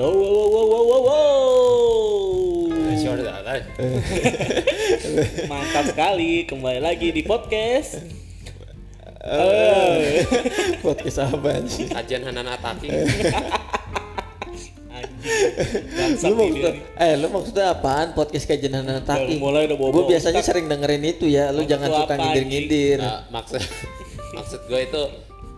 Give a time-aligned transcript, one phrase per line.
[0.00, 1.36] Wow, wow, wow, wow, wow, wow.
[5.44, 8.00] Mantap sekali, kembali lagi di podcast.
[9.20, 10.24] Eh,
[10.80, 11.92] Podcast apa sih?
[11.92, 12.88] Kajian Hanana Taki.
[14.88, 15.36] anjing.
[15.92, 16.80] Bangsat Lu nih.
[16.96, 19.36] eh lu maksudnya apaan podcast kajian anak taki?
[19.36, 20.00] Mulai udah bobo.
[20.00, 22.98] Gue biasanya sering dengerin itu ya, lu Maksud jangan suka ngindir-ngindir.
[23.04, 23.60] Eh, maksud
[24.40, 25.02] maksud gue itu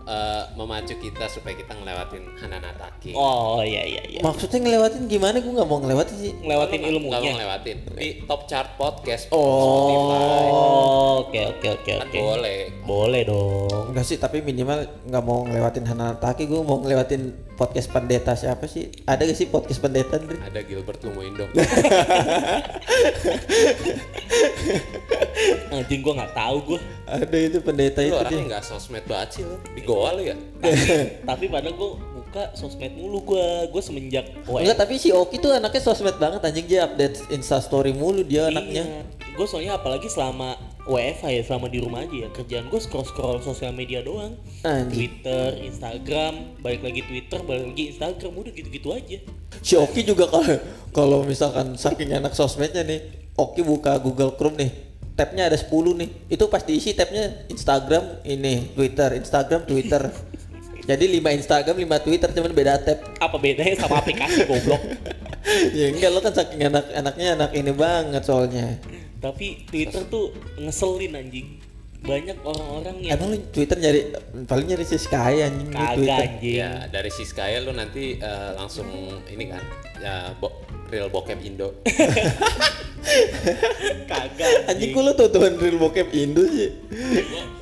[0.03, 3.11] eh, memacu kita supaya kita ngelewatin Hanana Taki.
[3.13, 4.19] Oh iya iya iya.
[4.19, 5.37] Maksudnya ngelewatin gimana?
[5.37, 6.31] Gue nggak mau ngelewatin sih.
[6.37, 7.31] Ngelewatin Nggak mau ilmunya.
[7.33, 9.39] ngelewatin di top chart podcast Oh.
[9.39, 12.17] Oh, oke oke oke Kan oke.
[12.17, 12.57] boleh.
[12.83, 13.89] Boleh dong.
[13.89, 17.21] Enggak sih, tapi minimal nggak mau ngelewatin Hana Taki, gue mau ngelewatin
[17.53, 18.89] podcast pendeta siapa sih?
[19.05, 20.41] Ada gak sih podcast pendeta, Ndri?
[20.41, 21.45] Ada Gilbert Lumoindo.
[25.69, 26.79] Anjing gua nggak tahu gua.
[27.05, 29.43] Ada itu pendeta Lu itu orangnya nggak sosmed banget sih.
[29.73, 30.35] Di Goa lu ya?
[31.29, 33.69] Tapi padahal gua buka sosmed mulu gua.
[33.69, 34.65] Gua semenjak WA.
[34.65, 38.49] Enggak, tapi si Oki tuh anaknya sosmed banget anjing dia update Insta story mulu dia
[38.49, 39.05] anaknya.
[39.33, 40.53] Gue soalnya apalagi selama
[40.85, 42.29] WFH ya, selama di rumah aja ya.
[42.29, 44.37] Kerjaan gue scroll-scroll sosial media doang.
[44.61, 44.93] Anjing.
[44.93, 49.17] Twitter, Instagram, balik lagi Twitter, balik lagi Instagram, udah gitu-gitu aja.
[49.63, 50.45] Si Oki juga kalau
[50.91, 52.99] kalau misalkan saking anak sosmednya nih,
[53.33, 54.71] Oki buka Google Chrome nih,
[55.13, 60.09] tabnya ada 10 nih, itu pasti isi tabnya Instagram ini, Twitter, Instagram, Twitter.
[60.89, 62.99] Jadi 5 Instagram, 5 Twitter cuman beda tab.
[63.23, 64.83] Apa bedanya sama aplikasi goblok?
[65.79, 68.67] ya enggak lo kan saking anak anaknya anak ini banget soalnya.
[69.23, 71.47] Tapi Twitter tuh ngeselin anjing.
[72.03, 74.11] Banyak orang-orang yang Emang lu Twitter nyari
[74.43, 76.19] paling nyari si Sky anjing kagak Twitter.
[76.19, 76.55] anjing.
[76.59, 78.91] Ya dari Siskaya lu nanti eh, langsung
[79.31, 79.63] ini kan
[80.03, 80.51] ya bo
[80.93, 81.73] real bokep Indo.
[84.09, 84.69] Kagak.
[84.69, 86.69] Anjing gua lu tonton real bokep Indo sih.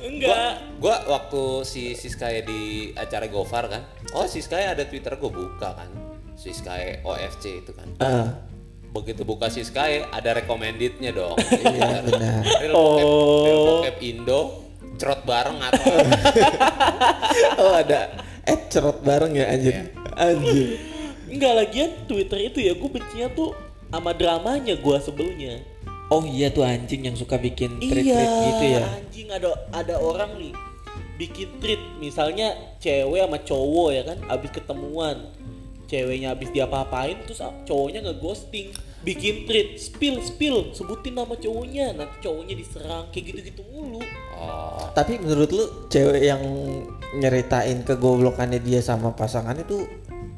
[0.04, 0.76] Enggak.
[0.76, 5.88] Gua waktu si Siskaya di acara Gofar kan, oh Siskaya ada Twitter gua buka kan,
[6.36, 7.88] Siskaya OFC itu kan.
[7.98, 8.28] Ah,
[8.92, 11.40] Begitu buka Siskaya ada recommendednya dong.
[11.64, 12.44] iya benar.
[12.60, 13.06] Real bokep,
[13.40, 13.66] real Oh.
[13.80, 14.40] bokep Indo,
[15.00, 15.96] cerot bareng atau
[17.64, 18.12] Oh ada
[18.44, 19.76] eh cerot bareng ya anjing.
[19.80, 19.84] Iya.
[20.12, 20.91] Anjing.
[21.32, 23.56] Enggak lagian Twitter itu ya gue bencinya tuh
[23.88, 25.60] sama dramanya gua sebelnya.
[26.12, 28.84] Oh iya tuh anjing yang suka bikin tweet iya, gitu ya.
[29.00, 30.52] anjing ada ada orang nih
[31.16, 35.16] bikin tweet misalnya cewek sama cowok ya kan abis ketemuan
[35.88, 38.72] ceweknya abis diapa-apain terus cowoknya ngeghosting
[39.04, 44.00] bikin tweet spill spill sebutin nama cowoknya nanti cowoknya diserang kayak gitu-gitu mulu
[44.36, 46.42] oh, Tapi menurut lu cewek yang
[47.16, 49.84] nyeritain kegoblokannya dia sama pasangan itu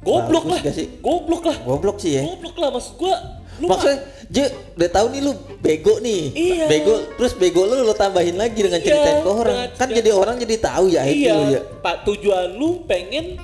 [0.05, 0.87] goblok lah gak sih?
[0.99, 2.23] goblok lah Goblok sih ya.
[2.23, 3.17] goblok lah maksud gua
[3.55, 4.45] lu Maksudnya, Je,
[4.75, 6.23] udah tahu nih lu bego nih.
[6.35, 6.67] Iya.
[6.67, 9.55] Bego, terus bego lu lu tambahin lagi dengan Iya, ceritain ke orang.
[9.55, 11.61] dengan- Kan jadi orang jadi tahu ya itu iya ya.
[11.79, 13.39] pak tujuan lu pengen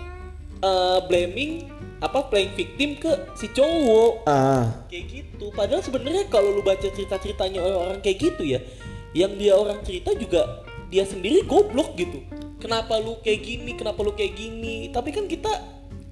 [0.59, 6.61] eh, blaming apa playing victim ke si cowok Ah, kayak gitu padahal sebenarnya kalau lu
[6.61, 8.59] baca cerita ceritanya orang kayak gitu ya
[9.13, 12.19] yang dia orang cerita juga dia sendiri goblok gitu
[12.57, 15.53] kenapa lu kayak gini kenapa lu kayak gini tapi kan kita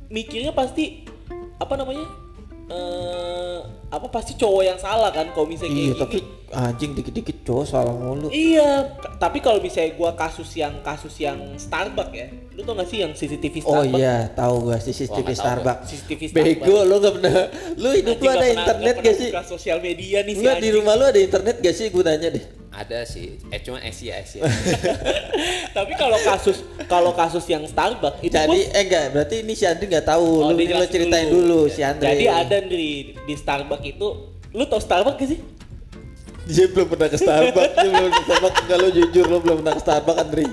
[0.09, 1.05] mikirnya pasti
[1.59, 2.07] apa namanya
[2.69, 3.59] eh
[3.89, 7.65] apa pasti cowok yang salah kan kalau misalnya kayak iya, gini tapi anjing dikit-dikit cowok
[7.65, 8.29] salah mulu.
[8.29, 13.05] Iya, tapi kalau misalnya gua kasus yang kasus yang Starbucks ya, lu tau gak sih
[13.05, 14.01] yang CCTV Oh Starbucks?
[14.01, 15.85] iya, tahu gua CCTV Wah, nggak tahu Starbucks.
[15.89, 16.37] CCTV Starbucks.
[16.61, 17.33] Bego lu gak pernah.
[17.77, 19.31] Lu hidup lu ada internet gak sih?
[19.45, 20.77] sosial media nih si Enggak di anjing.
[20.77, 21.87] rumah lu ada internet gak sih?
[21.89, 22.45] Gue nanya deh.
[22.69, 24.45] Ada sih, eh cuma Asia Asia.
[25.77, 29.89] Tapi kalau kasus kalau kasus yang Starbucks itu Jadi eh enggak, berarti ini si Andri
[29.89, 30.45] nggak tahu.
[30.45, 32.07] Oh, lu ini lu ceritain dulu, si Andri.
[32.07, 34.09] Jadi ada di di Starbucks itu,
[34.53, 35.41] lu tau Starbucks gak sih?
[36.49, 38.61] Dia belum pernah ke Starbucks, dia belum ke Starbucks.
[38.69, 40.47] Lu jujur lu belum pernah ke Starbucks, Andri.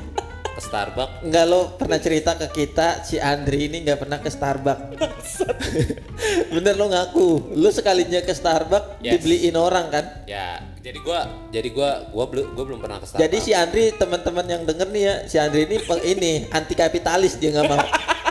[0.55, 5.43] Ke Starbucks Enggak lo pernah cerita ke kita si Andri ini nggak pernah ke Starbucks.
[6.55, 7.59] Bener lo ngaku.
[7.59, 9.19] Lu sekalinya ke Starbucks Yes.
[9.19, 10.05] dibeliin orang kan?
[10.25, 13.23] ya jadi gua jadi gua gua belum gua belum pernah ke Starbucks.
[13.27, 15.77] Jadi si Andri teman-teman yang denger nih ya, si Andri ini
[16.07, 17.83] ini anti kapitalis dia nggak mau.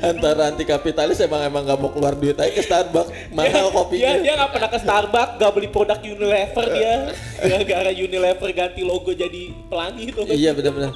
[0.00, 4.00] antara anti kapitalis emang emang nggak mau keluar duit aja ke Starbucks mahal kopinya.
[4.12, 6.94] Dia dia nggak pernah ke Starbucks, gak beli produk Unilever dia.
[7.38, 10.20] Gara-gara Unilever ganti logo jadi pelangi itu.
[10.26, 10.92] Iya benar-benar.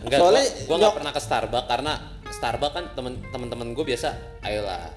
[0.00, 1.92] Enggak, Soalnya nyok- nggak pernah ke Starbucks karena
[2.30, 4.08] Starbucks kan temen temen-temen gue biasa,
[4.40, 4.88] ayolah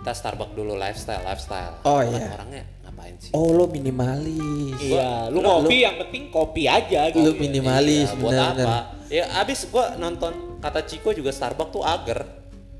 [0.00, 1.74] kita Starbucks dulu lifestyle lifestyle.
[1.82, 2.28] Oh, Kan iya.
[2.30, 3.30] Orangnya ngapain sih?
[3.32, 4.76] Oh lo minimalis.
[4.80, 7.20] Iya, lu ngopi yang penting kopi aja gitu.
[7.20, 8.76] Lu minimalis Iya, buat apa?
[9.08, 12.20] Ya abis gua nonton kata Ciko juga Starbucks tuh ager.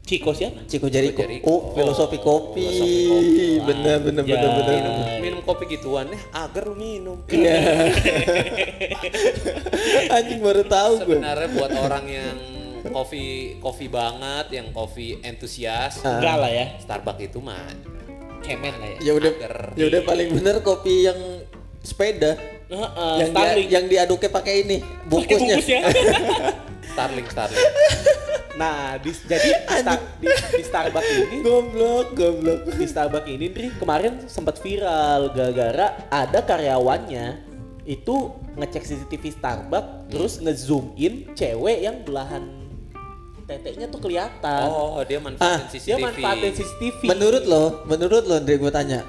[0.00, 0.64] Ciko siapa?
[0.64, 1.22] Ciko Jericho.
[1.22, 1.46] Jericho.
[1.46, 2.60] Oh, filosofi kopi.
[2.60, 3.46] filosofi kopi.
[3.62, 4.74] Bener bener bener bener.
[4.76, 7.22] Minum, minum kopi gituan, eh agar lu minum.
[7.30, 7.56] Iya.
[10.16, 11.18] Anjing baru tahu gue.
[11.20, 12.36] Sebenarnya buat orang yang
[12.90, 13.24] kopi
[13.60, 16.18] kopi banget, yang kopi entusias, Ah.
[16.18, 16.66] Enggak lah ya.
[16.80, 17.60] Starbucks itu mah
[18.40, 18.98] Cemen lah ya.
[19.04, 19.54] ya udah Agar.
[19.76, 21.20] ya udah paling bener kopi yang
[21.84, 23.68] sepeda Heeh, yang dia, Starling.
[23.68, 25.80] yang diaduknya pakai ini bungkusnya bungkusnya.
[26.90, 27.66] Starling Starling.
[28.52, 33.66] Nah, di, jadi di, Star- di, di Starbucks ini goblok goblok di Starbucks ini Dri,
[33.72, 37.26] kemarin sempat viral gara-gara ada karyawannya
[37.82, 38.14] itu
[38.54, 42.46] ngecek CCTV Starbucks terus ngezoom in cewek yang belahan
[43.46, 44.62] teteknya tuh kelihatan.
[44.64, 45.86] Oh, dia manfaatin Ah, CCTV.
[45.88, 47.00] Dia manfaatin CCTV.
[47.08, 49.00] menurut lo menurut lo Andre gue tanya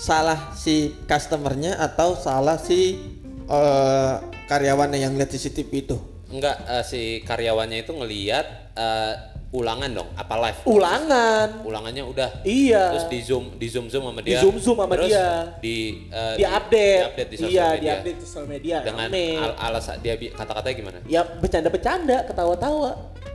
[0.00, 2.96] salah si customernya atau salah si
[3.44, 4.14] eh,
[4.48, 5.98] karyawannya yang lihat CCTV itu
[6.30, 8.46] Enggak, eh, si karyawannya itu ngeliat
[8.78, 9.14] eh,
[9.50, 10.62] ulangan dong, apa live?
[10.62, 11.48] ulangan.
[11.66, 12.46] Ulangannya udah.
[12.46, 12.94] Iya.
[12.94, 14.38] Terus di zoom, di zoom zoom sama dia.
[14.38, 15.28] Di-zoom-zoom sama Terus dia.
[15.58, 17.02] Di eh, Di update.
[17.10, 17.82] update di sosial iya, media.
[17.82, 18.76] di update di sosial media.
[18.86, 20.98] Dengan al alasan dia kata-katanya gimana?
[21.10, 22.90] ya bercanda-bercanda, ketawa-tawa.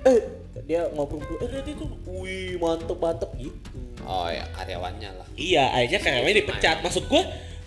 [0.08, 0.20] Eh,
[0.64, 3.95] dia ngobrol eh itu, wih mantep mantep gitu.
[4.06, 5.28] Oh ya, karyawannya lah.
[5.34, 6.78] Iya, akhirnya karyawannya dipecat.
[6.80, 7.26] Maksud gua,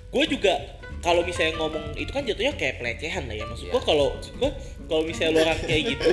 [0.09, 0.55] gua juga
[0.99, 3.45] kalau misalnya ngomong itu kan jatuhnya kayak pelecehan lah ya.
[3.45, 3.87] Maksud gua Iya.
[3.87, 4.07] kalau
[4.39, 4.51] gua
[4.87, 6.11] kalau misalnya lu orang kayak gitu,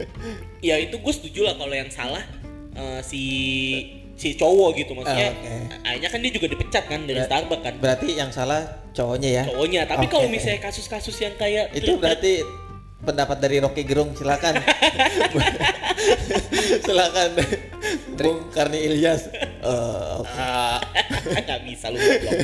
[0.68, 2.20] ya itu gue setuju lah kalau yang salah
[2.74, 3.22] eh, si
[4.12, 5.30] si cowok gitu maksudnya.
[5.30, 5.54] Ah, oke.
[5.88, 7.74] Akhirnya kan dia juga dipecat kan dari Ber- Starbucks kan.
[7.80, 8.60] berarti yang salah
[8.92, 9.80] cowoknya ya Cowoknya.
[9.86, 10.12] Tapi Oke.
[10.12, 12.44] kalau misalnya kasus-kasus yang kayak itu berarti
[13.00, 14.54] pendapat dari Rocky Gerung silakan
[16.84, 17.30] silakan
[18.14, 19.28] Bung Karni Ilyas
[20.20, 20.28] oke.
[20.36, 20.78] Ah,
[21.44, 22.34] nggak bisa lu goblok.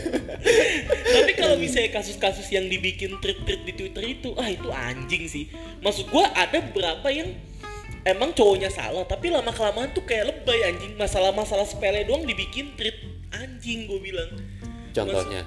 [1.10, 5.52] Tapi kalau misalnya kasus-kasus yang dibikin tweet-tweet di Twitter itu, ah itu anjing sih.
[5.84, 7.36] Maksud gua ada beberapa yang
[8.08, 10.96] emang cowoknya salah, tapi lama kelamaan tuh kayak lebay anjing.
[10.96, 12.96] Masalah-masalah sepele doang dibikin tweet
[13.36, 14.30] anjing gue bilang.
[14.90, 15.46] contohnya.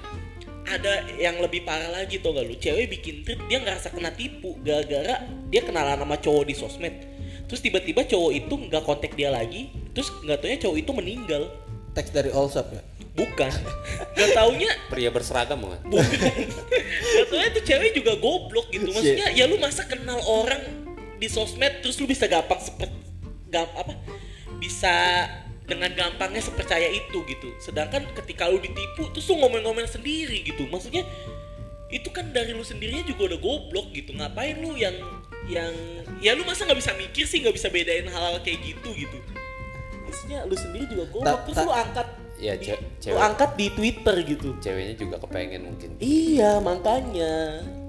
[0.64, 4.56] Ada yang lebih parah lagi tau gak lu Cewek bikin tweet dia ngerasa kena tipu
[4.64, 5.20] Gara-gara
[5.52, 7.13] dia kenalan sama cowok di sosmed
[7.54, 11.42] Terus tiba-tiba cowok itu nggak kontak dia lagi Terus nggak taunya cowok itu meninggal
[11.94, 12.82] teks dari Allsop ya
[13.14, 13.52] Bukan
[14.18, 15.80] Gak taunya Pria berseragam bukan?
[15.86, 16.34] Bukan.
[17.14, 18.90] Gak tau itu cewek juga goblok gitu.
[18.90, 20.62] Maksudnya ya lu masa kenal orang
[21.22, 22.90] di sosmed terus lu bisa gampang seper
[23.54, 23.94] gap apa?
[24.58, 25.26] Bisa
[25.64, 27.54] dengan gampangnya sepercaya itu gitu.
[27.62, 30.66] Sedangkan ketika lu ditipu terus lu ngomel-ngomel sendiri gitu.
[30.66, 31.06] Maksudnya
[31.94, 34.10] itu kan dari lu sendirinya juga udah goblok gitu.
[34.10, 34.94] Ngapain lu yang
[35.46, 35.72] yang
[36.18, 39.18] ya lu masa nggak bisa mikir sih nggak bisa bedain hal-hal kayak gitu gitu.
[40.02, 43.20] Maksudnya lu sendiri juga goblok Ta- terus ta- lu angkat Ya, di- ce- lu cewek.
[43.20, 44.48] angkat di Twitter gitu.
[44.58, 45.90] Ceweknya juga kepengen mungkin.
[45.98, 47.34] Iya, makanya.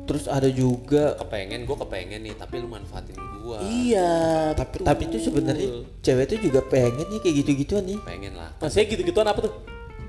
[0.05, 3.57] terus ada juga Kepengen, gue kepengen nih, tapi lu manfaatin gua.
[3.59, 8.53] Iya, tapi tapi itu sebenarnya cewek itu juga pengen nih kayak gitu-gituan nih Pengen lah.
[8.55, 9.53] Maksudnya gitu-gituan apa tuh?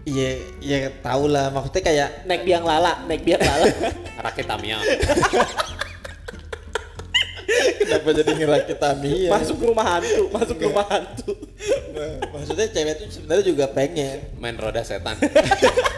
[0.05, 3.67] iya iya tau lah maksudnya kayak Naik biang lala, naik biang lala.
[4.29, 4.79] Rakit Tamiya.
[7.81, 11.33] kenapa jadi ngerakit Tamiya masuk ke rumah hantu, masuk ke rumah hantu.
[12.31, 15.17] maksudnya cewek itu sebenarnya juga pengen Main roda setan.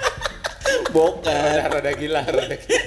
[0.94, 2.82] bukan roda, roda gila, roda gila.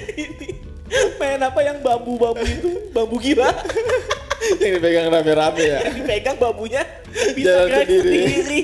[1.20, 2.70] Main apa yang bambu-bambu itu?
[2.92, 3.48] Bambu gila.
[4.62, 6.82] yang dipegang rame-rame ya Dipegang bambunya
[7.32, 8.22] bisa Jalan gerak sendiri.
[8.26, 8.62] sendiri.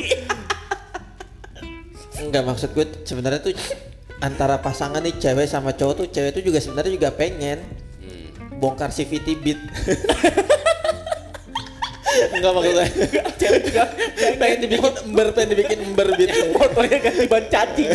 [2.18, 3.54] enggak maksud gue sebenarnya tuh
[4.18, 7.62] antara pasangan nih cewek sama cowok tuh cewek tuh juga sebenarnya juga pengen.
[8.60, 9.60] Bongkar CVT beat
[12.28, 12.86] enggak maksudnya
[13.34, 13.82] Cewek juga
[14.34, 17.88] pengen dibikin ember pengen dibikin ember beat motornya ganti ban cacing.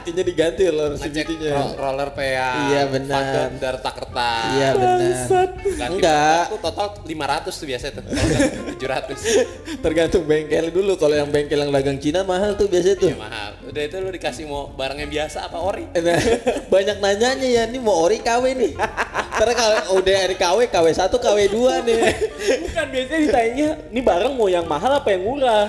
[0.00, 2.50] intinya diganti loh CVT-nya ro- roller PA.
[2.68, 3.22] Iya, benar.
[3.52, 4.30] Dari Takerta.
[4.52, 5.48] iya benar
[5.88, 6.42] Enggak.
[6.48, 7.06] Aku total 500
[7.52, 8.02] tuh biasa tuh.
[8.04, 9.80] Kalau enggak 700.
[9.80, 13.50] tergantung bengkel dulu kalau yang bengkel yang dagang Cina mahal tuh biasanya tuh Ya mahal.
[13.64, 15.84] Udah itu lu dikasih mau barang yang biasa apa ori?
[15.90, 16.18] Nah,
[16.68, 18.72] banyak nanyanya ya nih mau ori KW nih
[19.30, 21.98] karena kalau udah dari KW KW 1 KW 2 nih
[22.64, 25.68] Bukan biasanya ditanya, ini barang mau yang mahal apa yang murah?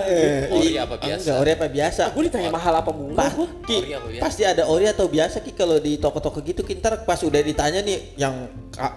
[0.49, 1.19] Ori Ih, apa biasa?
[1.19, 3.47] enggak ori apa biasa Aku ditanya mahal apa murah gua.
[3.61, 4.21] Ki, Ori apa biasa?
[4.21, 8.15] pasti ada ori atau biasa Ki kalau di toko-toko gitu kintar pas udah ditanya nih
[8.15, 8.35] yang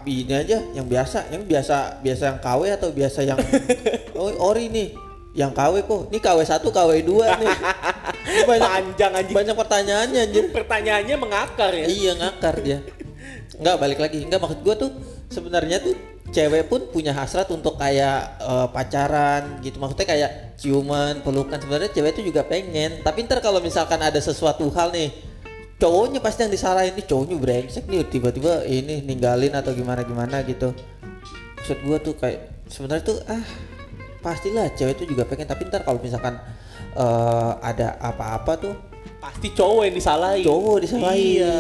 [0.04, 3.38] ini aja yang biasa yang biasa biasa yang KW atau biasa yang
[4.14, 4.88] oh ori nih
[5.32, 7.56] yang KW kok ini KW 1 KW 2 nih
[8.22, 9.34] Ini banyak Panjang anjing.
[9.34, 11.86] banyak pertanyaannya anjir Pertanyaannya mengakar ya.
[11.86, 12.78] iya ngakar dia
[13.60, 14.90] nggak balik lagi nggak maksud gua tuh
[15.26, 15.94] sebenarnya tuh
[16.32, 22.18] cewek pun punya hasrat untuk kayak eh, pacaran gitu maksudnya kayak ciuman pelukan sebenarnya cewek
[22.18, 25.12] itu juga pengen tapi ntar kalau misalkan ada sesuatu hal nih
[25.76, 30.72] cowoknya pasti yang disalahin nih cowoknya brengsek nih tiba-tiba ini ninggalin atau gimana gimana gitu
[31.60, 33.44] maksud gua tuh kayak sebenarnya tuh ah
[34.24, 36.40] pastilah cewek itu juga pengen tapi ntar kalau misalkan
[36.96, 38.74] eh, ada apa-apa tuh
[39.22, 40.42] Pasti cowok yang disalahin.
[40.42, 41.38] Cowok disalahin.
[41.38, 41.58] Iya.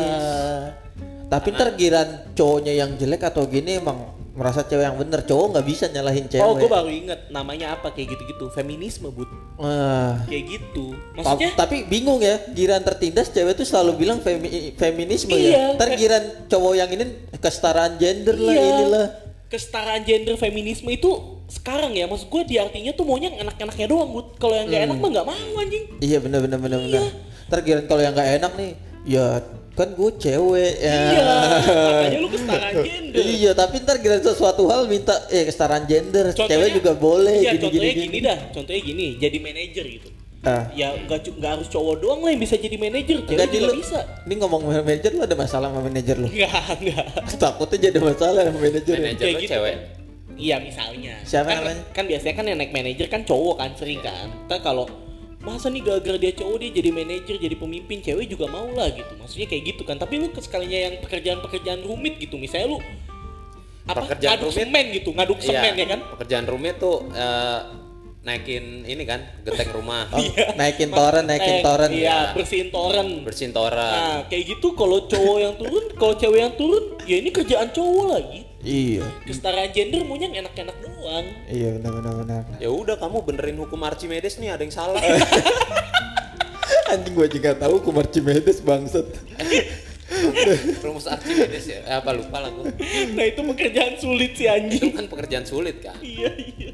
[1.32, 5.66] Tapi ntar giran cowoknya yang jelek atau gini emang merasa cewek yang bener cowok nggak
[5.66, 8.48] bisa nyalahin cewek Oh, gue baru inget namanya apa kayak gitu-gitu.
[8.48, 9.28] Feminisme, Bud.
[9.56, 10.24] Wah.
[10.24, 10.96] Kayak gitu.
[11.14, 15.52] Ta- Maksudnya tapi bingung ya, giran tertindas cewek tuh selalu bilang femi- feminisme Iya.
[15.52, 15.64] ya.
[15.76, 18.64] Ntar giran cowok yang ini kesetaraan gender lah Iya.
[18.74, 19.06] inilah.
[19.48, 21.12] kesetaraan gender feminisme itu
[21.46, 24.36] sekarang ya maksud gue di artinya tuh maunya enak-enaknya doang Bud.
[24.36, 24.72] Kalau yang Hmm.
[24.72, 25.84] gak enak mah nggak mau anjing.
[25.98, 26.88] Iya bener bener bener Iya.
[26.88, 27.12] bener.
[27.46, 28.70] Ntar giran kalau yang nggak enak nih,
[29.06, 29.24] ya
[29.72, 30.92] kan gue cewek ya.
[30.92, 31.32] Iya.
[31.64, 33.22] Makanya lu kesetaraan gender.
[33.24, 37.62] Iya, tapi ntar giran sesuatu hal minta eh kesetaraan gender, cewek juga boleh Iya, gini,
[37.62, 38.38] contohnya gini, gini, dah.
[38.52, 40.08] Contohnya gini, jadi manajer gitu.
[40.42, 40.66] Ah.
[40.74, 43.70] Ya nggak cu- nggak harus cowok doang lah yang bisa jadi manajer, cewek di juga
[43.70, 43.78] lu.
[43.78, 43.98] bisa.
[44.26, 46.26] Ini ngomong manajer lu ada masalah sama manajer lu.
[46.26, 47.06] Enggak, enggak.
[47.42, 48.94] Takutnya jadi masalah sama manajer.
[48.94, 49.02] ya.
[49.06, 49.76] Manajer lo gitu cewek.
[50.32, 51.14] Iya misalnya.
[51.22, 51.82] Siapa kan, namanya?
[51.94, 54.26] Kan biasanya kan yang naik manajer kan cowok kan sering kan.
[54.50, 54.84] Ntar kalau
[55.42, 59.12] masa nih gara-gara dia cowok dia jadi manajer jadi pemimpin cewek juga mau lah gitu.
[59.14, 59.96] Maksudnya kayak gitu kan.
[59.96, 62.78] Tapi lu sekalinya yang pekerjaan-pekerjaan rumit gitu misalnya lu
[63.82, 64.58] apa Pekerjaan ngaduk rumit?
[64.62, 66.00] semen gitu ngaduk semen ya kan?
[66.14, 67.60] Pekerjaan rumit tuh eh,
[68.22, 70.22] naikin ini kan, geteng rumah, Oh,
[70.54, 71.90] naikin toren, naikin Eh, toren.
[71.90, 73.26] iya bersihin toren.
[73.26, 73.82] Bersihin toran.
[73.82, 78.06] nah kayak gitu kalau cowok yang turun kalau cewek yang turun ya ini kerjaan cowok
[78.08, 79.02] lagi Iya.
[79.26, 82.42] kesetaraan gender maunya enak-enak doang Iya benar benar benar.
[82.56, 85.02] Ya udah kamu benerin hukum Archimedes nih, ada yang salah.
[86.92, 89.06] Anjing gua juga tahu hukum Archimedes bangsat.
[90.78, 91.80] Rumus Archimedes ya?
[91.82, 92.70] Eh, apa lupa lah gua.
[93.16, 95.96] nah itu pekerjaan sulit sih Itu anjing kan pekerjaan sulit kan.
[95.98, 96.70] iya iya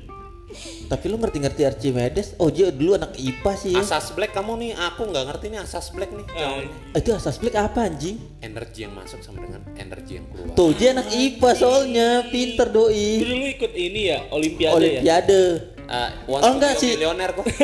[0.88, 2.32] Tapi lu ngerti-ngerti Archimedes?
[2.40, 3.84] Oh, dia dulu anak IPA sih ya.
[3.84, 6.24] Asas black kamu nih, aku nggak ngerti nih asas black nih.
[6.32, 6.64] Ah,
[6.96, 8.16] Itu asas black apa anjing?
[8.40, 10.56] Energi yang masuk sama dengan energi yang keluar.
[10.56, 13.20] Tuh, dia anak IPA soalnya, pinter doi.
[13.20, 15.42] dulu ikut ini ya olimpiade, ya Olimpiade.
[15.88, 16.92] Eh, once Oh, enggak sih.
[16.96, 17.44] Millionaire kok.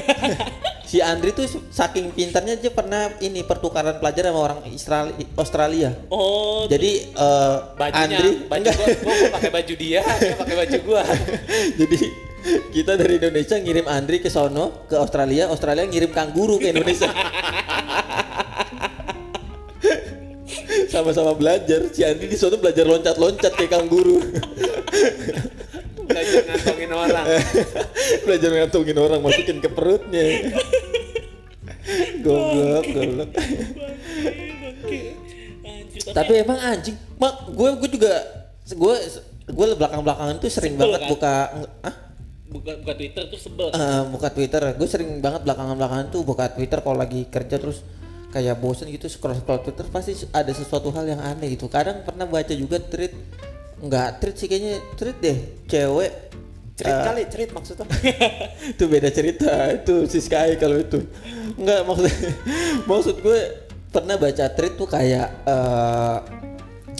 [0.85, 5.91] Si Andri tuh saking pintarnya dia pernah ini pertukaran pelajar sama orang Israel Australia.
[6.07, 8.75] oh Jadi eh, Bajunya, Andri baju enggak.
[8.77, 11.03] gua, gua, gua pakai baju dia, dia pakai baju gua.
[11.81, 11.99] Jadi
[12.45, 17.09] kita dari Indonesia ngirim Andri ke sono ke Australia, Australia ngirim kanguru ke Indonesia.
[20.93, 21.91] Sama-sama belajar.
[21.91, 24.21] Si Andri di sono belajar loncat-loncat kayak kanguru.
[26.05, 27.27] Belajar ngantongin orang.
[28.29, 30.25] belajar ngantongin orang masukin ke perutnya.
[32.21, 33.31] goblok, goblok.
[36.13, 38.13] tapi emang anjing, mak gue gue juga
[38.65, 38.95] gue
[39.45, 41.11] gue belakang-belakangan tuh sering banget kan?
[41.13, 41.35] buka
[41.85, 42.04] ah
[42.65, 46.81] buka buka Twitter tuh sebel Eh, buka Twitter, gue sering banget belakangan-belakangan tuh buka Twitter
[46.81, 47.85] kalau lagi kerja terus
[48.33, 51.69] kayak bosen gitu scroll scroll Twitter pasti ada sesuatu hal yang aneh gitu.
[51.69, 53.13] Kadang pernah baca juga tweet
[53.85, 56.13] nggak tweet sih kayaknya tweet deh cewek
[56.75, 57.87] Cerit eh, kali, cerit maksudnya.
[58.75, 61.07] itu beda cerita itu si Sky kalau itu
[61.55, 62.11] nggak maksud
[62.91, 63.41] maksud gue
[63.95, 66.19] pernah baca tweet tuh kayak eh,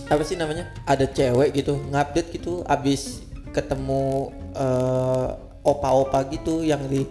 [0.05, 5.29] apa sih namanya ada cewek gitu ngupdate gitu abis ketemu eh,
[5.65, 7.03] opa-opa gitu yang di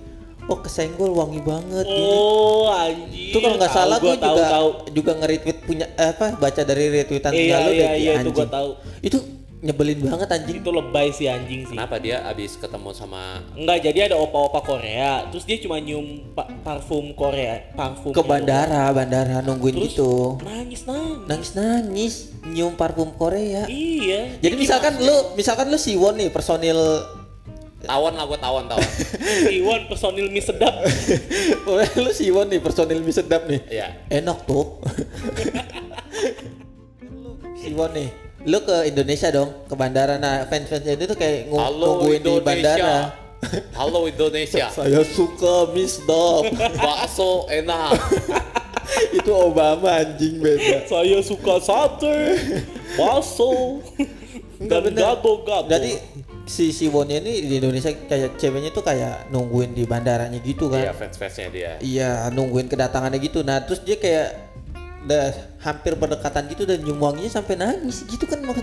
[0.43, 4.69] oh kesenggol wangi banget oh anjir itu kalau nggak salah gua gue tahu juga tahu.
[4.91, 8.35] juga nge-retweet punya eh, apa baca dari retweetan Iya, punya lu iya, iya, itu anjing.
[8.35, 8.69] gua tahu.
[9.01, 9.17] itu
[9.63, 10.59] nyebelin banget anjing.
[10.59, 11.71] Itu lebay sih anjing sih.
[11.71, 16.03] Kenapa dia abis ketemu sama Enggak, jadi ada opa-opa Korea, terus dia cuma nyium
[16.35, 20.35] pa- parfum Korea, parfum ke bandara bandara nungguin Terus gitu.
[20.43, 21.23] nangis nangis.
[21.23, 23.63] nangis nangis nyium parfum Korea.
[23.63, 24.35] Iya.
[24.37, 26.75] jadi misalkan lu misalkan lu Siwon nih personil
[27.83, 28.89] tawon lah gua tawon tawon.
[29.53, 30.71] Iwan personil mie sedap.
[31.95, 33.87] lu Siwon nih personil mie sedap nih Iya.
[34.09, 34.79] enak tuh
[37.55, 38.09] Siwon nih
[38.43, 42.19] lu ke Indonesia dong ke bandara nah fans fansnya itu tuh kayak ngu- Halo nungguin
[42.19, 42.95] di bandara Indonesia.
[43.73, 44.65] Halo Indonesia.
[44.69, 47.91] saya suka mie sedap Bakso enak.
[49.11, 52.35] itu Obama anjing beda Saya suka sate,
[52.93, 53.79] bakso,
[54.55, 55.67] Enggak dan gado-gado.
[55.67, 55.91] Jadi
[56.43, 60.93] si Siwonnya ini di Indonesia kayak ceweknya tuh kayak nungguin di bandaranya gitu kan Iya
[60.93, 61.71] fans-fansnya dia.
[61.79, 63.41] Iya, nungguin kedatangannya gitu.
[63.47, 64.53] Nah, terus dia kayak
[65.03, 68.62] udah hampir berdekatan gitu dan nyium wanginya sampai nangis gitu kan maksud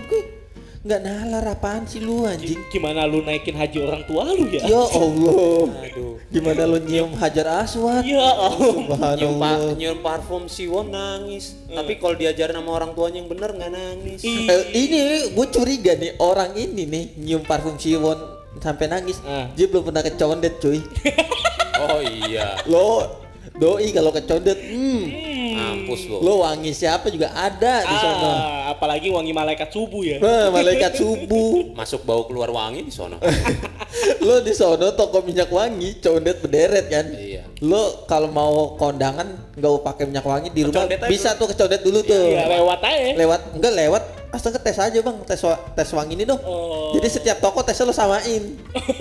[0.81, 2.57] Nggak nalar apaan sih lu anjing?
[2.73, 4.65] gimana lu naikin haji orang tua lu ya?
[4.65, 5.69] Ya Allah.
[5.77, 6.17] Aduh.
[6.33, 8.01] Gimana lu nyium Hajar Aswad?
[8.01, 9.13] Ya Allah.
[9.13, 11.53] Nyium, pa- nyium parfum Siwon nangis.
[11.69, 14.25] Tapi kalau diajarin sama orang tuanya yang bener nggak nangis.
[14.25, 18.17] Eh, ini gue curiga nih orang ini nih nyium parfum Siwon
[18.57, 19.21] sampai nangis.
[19.21, 19.53] Ah.
[19.53, 20.81] Dia belum pernah kecondet cuy.
[21.81, 22.61] Oh iya.
[22.69, 23.09] Lo
[23.57, 25.01] doi kalau kecondet, hmm,
[25.91, 26.17] Mampus lo.
[26.19, 28.29] lo wangi siapa juga ada di sana.
[28.31, 30.17] Ah, apalagi wangi malaikat subuh ya.
[30.17, 31.67] Nah, malaikat subuh.
[31.79, 33.19] Masuk bau keluar wangi di sono.
[34.25, 37.43] lo di sono toko minyak wangi condet berderet kan Iya.
[37.59, 41.51] lo kalau mau kondangan nggak mau pakai minyak wangi di rumah Kecondet aja bisa tuh
[41.51, 43.11] kecondet dulu tuh Iya, lewat aja.
[43.13, 46.39] lewat enggak lewat astaga tes aja bang, tes wa- tes wangi ini dong.
[46.39, 46.95] Oh.
[46.95, 48.55] Jadi setiap toko tesnya lo samain.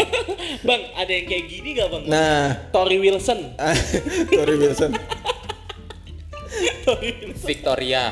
[0.66, 2.02] bang, ada yang kayak gini gak bang?
[2.10, 3.54] Nah, Tori Wilson.
[4.26, 4.90] Tori Wilson,
[7.40, 8.02] Victoria.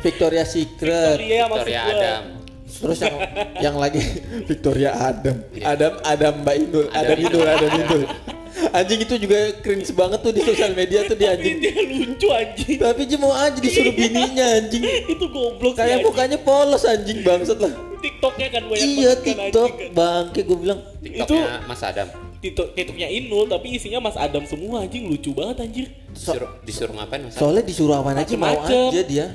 [0.00, 1.82] Victoria Secret, Victoria Victoria.
[1.82, 2.22] Adam
[2.72, 3.16] terus yang
[3.62, 4.00] yang lagi
[4.42, 5.64] Victoria Adam, Iya.
[5.68, 8.02] Adam Adam Mbak Inul, Adam Inul, Adam Inul.
[8.72, 11.56] Anjing itu juga cringe banget tuh di sosial media tuh di Tapi anjing.
[11.58, 12.76] dia lucu anjing.
[12.78, 14.82] Tapi dia mau aja disuruh bininya anjing.
[15.04, 16.06] Itu goblok Kayak anjing.
[16.06, 17.72] mukanya polos anjing bangsat lah.
[17.98, 19.94] TikToknya kan banyak Iya kan, TikTok anjing kan.
[19.94, 20.80] bangke gue bilang.
[20.98, 22.08] TikToknya Mas Adam
[22.42, 25.86] TikTok TikToknya Inul tapi isinya Mas Adam semua anjing lucu banget anjir.
[26.12, 27.34] Disuruh, disuruh ngapain Mas?
[27.34, 29.26] Soalnya disuruh apa aja mau aja dia.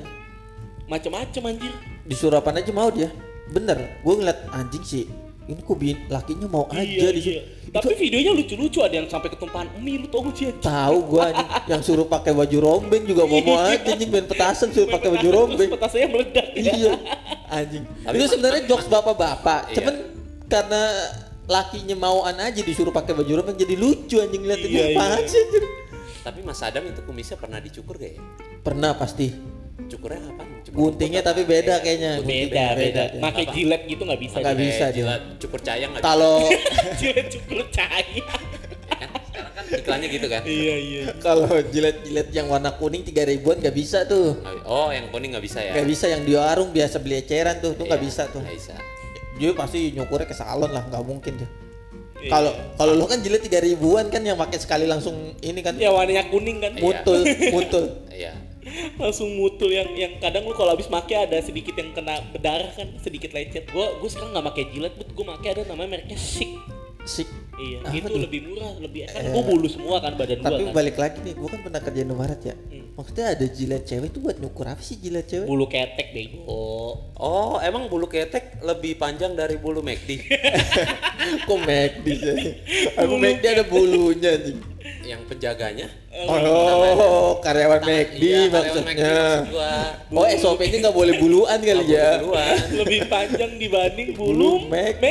[0.87, 1.73] Macem-macem anjir.
[2.07, 3.11] Disuruh apa aja mau dia.
[3.51, 5.05] Bener, gue ngeliat anjing sih.
[5.47, 5.79] Ini kok
[6.11, 7.39] lakinya mau aja iya, disuruh.
[7.39, 7.43] iya.
[7.71, 10.51] Tapi videonya lucu-lucu ada yang sampai ketumpahan mie lu tau gak sih?
[10.59, 14.91] Tahu anjing yang suruh pakai baju rombeng juga mau mau aja anjing main petasan suruh
[14.91, 15.71] pakai baju rombeng.
[15.71, 16.71] Petasannya meledak ya.
[16.75, 16.91] Iya,
[17.63, 17.83] anjing.
[18.11, 19.71] Itu sebenarnya jokes bapak-bapak.
[19.71, 19.75] Iya.
[19.79, 19.95] Cuman
[20.47, 20.83] karena
[21.47, 25.15] lakinya mauan aja disuruh pakai baju rombeng jadi lucu anjing liatin Iya, iya.
[25.23, 25.65] sih anjing.
[26.27, 28.21] Tapi Mas Adam itu kumisnya pernah dicukur gak ya?
[28.59, 29.31] Pernah pasti.
[29.87, 30.19] Cukurnya?
[30.59, 31.51] Cukur Guntingnya tapi apa?
[31.55, 32.19] beda kayaknya.
[32.19, 33.03] gunting Beda, beda.
[33.07, 33.23] beda.
[33.23, 33.53] Pakai Apa?
[33.55, 34.35] jilet gitu nggak bisa.
[34.43, 36.35] Nggak bisa jilat cukur cayang nggak Kalau
[36.99, 38.03] jilet cukur cahaya.
[38.11, 38.35] bisa,
[38.91, 39.07] kan?
[39.07, 39.11] Sekarang
[39.55, 40.41] kan iklannya gitu kan?
[40.43, 41.03] iya, iya.
[41.19, 44.35] kalau jilet-jilet yang warna kuning tiga ribuan nggak bisa tuh.
[44.67, 45.71] Oh, yang kuning nggak bisa ya?
[45.79, 48.43] Nggak bisa yang di warung biasa beli eceran tuh, tuh nggak Iya, bisa tuh.
[48.43, 48.75] Nggak bisa.
[49.37, 51.49] Dia pasti nyukurnya ke salon lah, nggak mungkin tuh.
[52.17, 52.29] Iya.
[52.29, 55.89] Kalau kalau lo kan jilet tiga ribuan kan yang pakai sekali langsung ini kan Ya
[55.89, 56.73] warnanya kuning kan.
[56.73, 56.81] Iya.
[56.81, 57.19] mutul
[57.55, 57.85] mutul.
[58.09, 58.33] Iya.
[58.95, 62.89] Langsung mutul yang yang kadang lu kalau habis make ada sedikit yang kena berdarah kan,
[62.99, 63.69] sedikit lecet.
[63.69, 66.51] Gua gua sekarang nggak pakai jilet, but gua make ada namanya mereknya Sik.
[67.05, 67.29] Sik.
[67.57, 68.19] Iya, Apa itu tuh?
[68.19, 70.73] lebih murah, lebih kan Eh, gua bulu semua kan badan gua Tapi kan.
[70.75, 72.55] balik lagi nih, gua kan pernah kerja Indomaret ya.
[72.59, 72.76] Hmm.
[72.97, 75.45] Maksudnya ada jilet cewek tuh buat nyukur apa sih jilet cewek?
[75.45, 76.97] Bulu ketek bego.
[77.13, 80.17] Oh, emang bulu ketek lebih panjang dari bulu McD?
[81.47, 82.53] Kok McD sih?
[82.97, 84.57] Aku McD ada bulunya anjing.
[85.05, 85.85] yang penjaganya?
[86.19, 89.13] Oh, karyawan McD Iya, karyawan maksudnya.
[89.37, 89.73] maksud gua.
[90.09, 92.09] Oh, SOP-nya nggak boleh buluan kali Nggak ya.
[92.73, 95.03] lebih panjang dibanding bulu McD.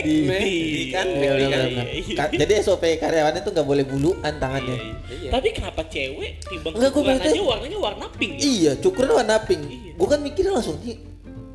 [0.90, 1.06] Kan, kan.
[1.06, 1.60] iya,
[1.94, 2.24] iya.
[2.36, 4.76] Jadi SOP karyawannya tuh nggak boleh buluan tangannya.
[5.06, 5.30] Iya.
[5.30, 8.42] Tapi kenapa cewek timbang Enggak, berarti- aja warnanya warna pink ya?
[8.42, 9.62] Iya, cukurnya warna pink.
[9.62, 9.92] Iya.
[9.94, 10.98] Gua kan mikirnya langsung nih,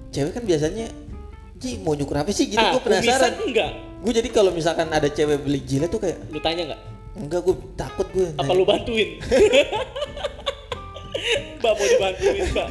[0.10, 0.88] cewek kan biasanya
[1.56, 3.38] Ji mau nyukur apa sih gitu ah, gua penasaran.
[3.38, 3.72] enggak?
[4.02, 6.82] Gue jadi kalau misalkan ada cewek beli jilet tuh kayak Lu tanya enggak?
[7.18, 8.30] Enggak gue takut gue.
[8.40, 9.18] Apa lu bantuin?
[11.62, 12.70] Mbak mau dibantuin, Mbak.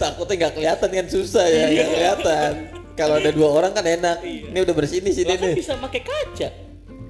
[0.00, 2.52] Takutnya nggak kelihatan kan susah ya, nggak kelihatan.
[2.96, 4.24] Kalau ada dua orang kan enak.
[4.24, 4.48] Iya.
[4.50, 5.56] Ini udah bersih nih sini kan nih.
[5.60, 6.48] bisa pakai kaca.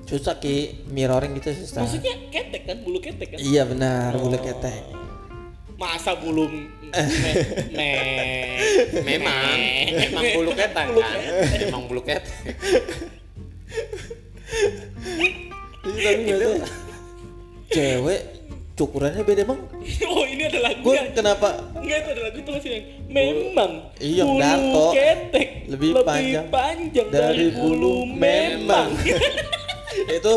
[0.06, 1.86] Susah ki mirroring gitu susah.
[1.86, 3.38] Maksudnya ketek kan, bulu ketek kan?
[3.38, 4.82] Iya benar, bulu ketek.
[5.78, 6.66] Masa bulu me,
[7.74, 7.90] me,
[9.04, 11.18] Memang, me- memang bulu ketek kan?
[11.62, 12.34] Memang bulu ketek.
[15.86, 16.58] Iya, tapi
[17.70, 18.20] cewek
[18.74, 19.60] cukurannya beda bang.
[20.10, 21.08] Oh ini ada lagu Gue ya?
[21.14, 24.84] kenapa Enggak itu ada lagu tuh masih yang memang Iya, bulu Darto.
[24.92, 28.90] ketek Lebih panjang panjang dari bulu memang.
[30.16, 30.34] itu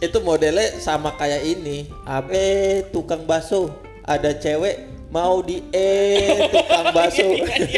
[0.00, 1.88] itu modelnya sama kayak ini.
[2.04, 3.70] Abe tukang bakso,
[4.02, 7.24] ada cewek mau di eh tukang bakso.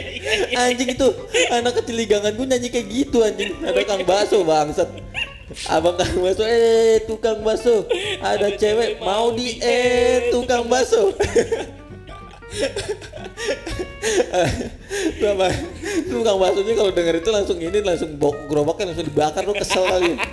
[0.65, 1.09] anjing itu
[1.51, 3.53] anak kecil ligangan gue nyanyi kayak gitu anjing.
[3.61, 4.89] Ada kang bakso bangsat.
[5.71, 7.87] Abang kang bakso eh tukang bakso.
[8.19, 11.15] Ada cewek mau di eh tukang bakso.
[15.23, 15.47] Sama
[16.11, 20.19] tukang baksonya kalau denger itu langsung ini langsung bok gerobaknya langsung dibakar lu kesel kali.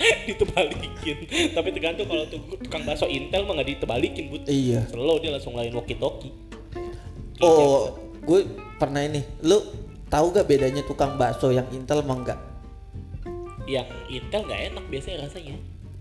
[0.00, 2.24] ditebalikin tapi tergantung kalau
[2.56, 4.88] tukang bakso intel mah nggak ditebalikin but Iya.
[4.88, 6.32] slow dia langsung lain walkie talkie
[7.40, 8.44] Oh, gue
[8.76, 9.24] pernah ini.
[9.40, 9.64] Lu
[10.12, 12.36] tahu gak bedanya tukang bakso yang Intel emang enggak?
[13.70, 15.54] Yang intel nggak enak biasanya rasanya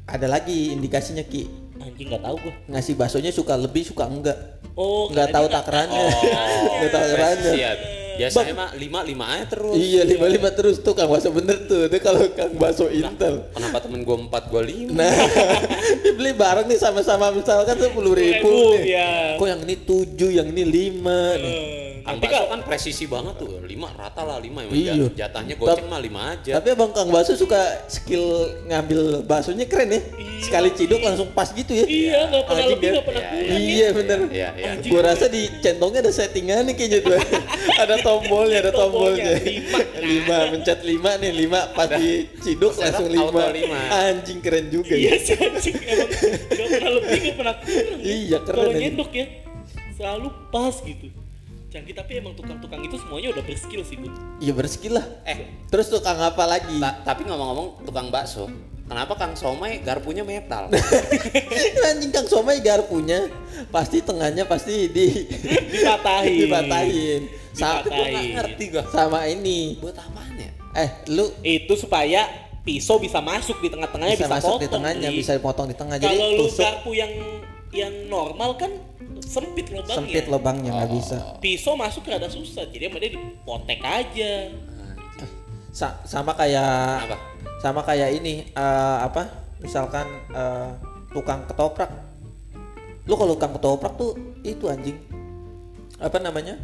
[0.06, 1.46] Ada lagi indikasinya Ki.
[1.78, 4.36] anjing nggak tahu gua Ngasih baksonya suka lebih suka enggak.
[4.74, 6.02] oh Nggak tahu takarannya.
[6.02, 7.54] Nggak tahu takarannya.
[7.54, 7.72] Iya.
[8.20, 9.80] Biasanya mah lima lima aja terus.
[9.80, 11.88] Iya, lima lima terus tuh kang bakso bener tuh.
[11.88, 13.48] Itu kalau kang bakso Intel.
[13.56, 14.92] Kenapa temen gua empat gua lima?
[14.92, 15.14] Nah,
[16.04, 18.92] dia beli bareng nih sama-sama misalkan sepuluh ribu nih.
[18.92, 21.56] ya Kok yang ini tujuh, yang ini lima nih.
[22.02, 24.94] Kang bakso kan kan presisi banget tuh, lima rata lah lima Iya.
[24.96, 26.52] jat- jatahnya goceng mah lima aja.
[26.58, 28.26] Tapi abang Kang Bakso suka skill
[28.66, 30.02] ngambil baksonya keren ya.
[30.40, 31.86] Sekali ciduk langsung pas gitu ya.
[31.86, 34.20] iya nggak pernah Anjing lebih nggak pernah Iya, kurang Iya bener.
[34.30, 34.68] Iya, iya.
[34.74, 34.92] Anjing.
[34.92, 37.14] Gua rasa di centongnya ada settingan nih kayaknya tuh.
[37.84, 39.32] ada tombolnya, ada tombolnya.
[39.40, 39.80] Lima.
[40.10, 43.44] lima, mencet lima nih, lima pas di ciduk Terus langsung lima.
[43.90, 45.22] Anjing keren juga iya ya.
[45.22, 48.10] sih anjing emang nggak pernah lebih nggak pernah kurang ya.
[48.10, 48.82] Iya, keren kalau anjing.
[48.82, 49.26] nyendok ya
[49.96, 51.08] selalu pas gitu
[51.70, 54.10] Canggih tapi emang tukang-tukang itu semuanya udah berskill sih, Bud.
[54.42, 55.06] Iya berskill lah.
[55.22, 55.38] Eh,
[55.70, 56.82] Terus tukang apa lagi?
[56.82, 58.50] ta- tapi ngomong-ngomong tukang bakso,
[58.90, 60.66] kenapa Kang Somai garpunya metal?
[61.88, 63.30] Anjing Kang Somai garpunya
[63.70, 65.30] pasti tengahnya pasti di
[65.70, 66.42] Dipatahin.
[66.42, 67.22] dipatahin.
[67.54, 68.34] Sa- Dipatahin.
[68.34, 68.84] Ngerti gua.
[68.90, 69.78] sama ini.
[69.78, 70.50] Buat apaan ya?
[70.74, 72.26] Eh, lu Itu supaya
[72.60, 75.18] pisau bisa masuk di tengah-tengahnya bisa, bisa, masuk di potong, tengahnya, Li.
[75.18, 75.96] bisa dipotong di tengah.
[75.98, 77.14] Jadi Kalau lu tusuk garpu yang
[77.70, 78.74] yang normal kan
[79.30, 79.94] sempit lubangnya.
[79.96, 81.18] sempit lubangnya nggak bisa.
[81.38, 84.32] Pisau masuk rada susah, jadi sama dia dipotek aja.
[85.70, 87.18] Sa- sama kayak Apa?
[87.62, 89.30] sama kayak ini eh, apa?
[89.62, 90.70] Misalkan eh,
[91.13, 91.94] tukang ketoprak.
[93.06, 94.98] Lu kalau tukang ketoprak tuh itu anjing.
[96.02, 96.58] Apa namanya?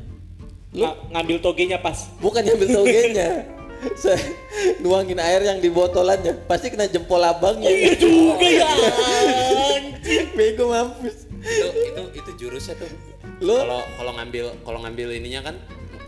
[0.74, 2.10] Lu Nga- ngambil togenya pas.
[2.18, 3.30] bukan nyambil togenya.
[4.82, 7.70] Nuangin air yang di botolannya pasti kena jempol abangnya.
[7.70, 8.66] Iya juga ya.
[9.78, 9.86] anjing.
[10.34, 11.25] Bego mampus.
[11.46, 12.90] Itu itu itu jurusnya tuh.
[13.40, 15.56] Kalau kalau ngambil kalau ngambil ininya kan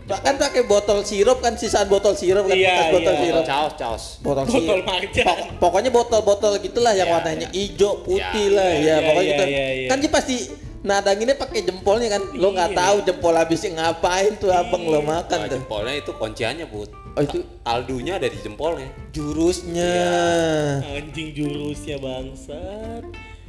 [0.08, 3.22] Bahkan pakai botol sirup kan sisaan botol sirup kan Iya, bekas botol iya.
[3.22, 3.44] sirup.
[3.44, 4.04] caos caos.
[4.18, 4.84] Botol, Botol sirup.
[5.20, 8.16] Pok- pokoknya botol-botol gitulah yang Iya, warnanya hijau, putih
[8.48, 9.44] Ya, lah iya, ya, iya, pokoknya iya, gitu.
[9.46, 9.88] iya, iya.
[9.92, 10.36] Kan dia pasti
[10.80, 12.22] nadanginnya pakai jempolnya kan.
[12.32, 12.78] Lo nggak Iya.
[12.80, 15.52] tahu jempol habisnya ngapain tuh abang lo makan Nah, tuh.
[15.60, 16.88] jempolnya itu kunciannya, Bud.
[17.12, 18.88] Oh itu Kaldunya ada di jempolnya.
[19.12, 19.92] jurusnya.
[19.92, 21.04] Iya.
[21.04, 23.04] Anjing jurusnya bangsat.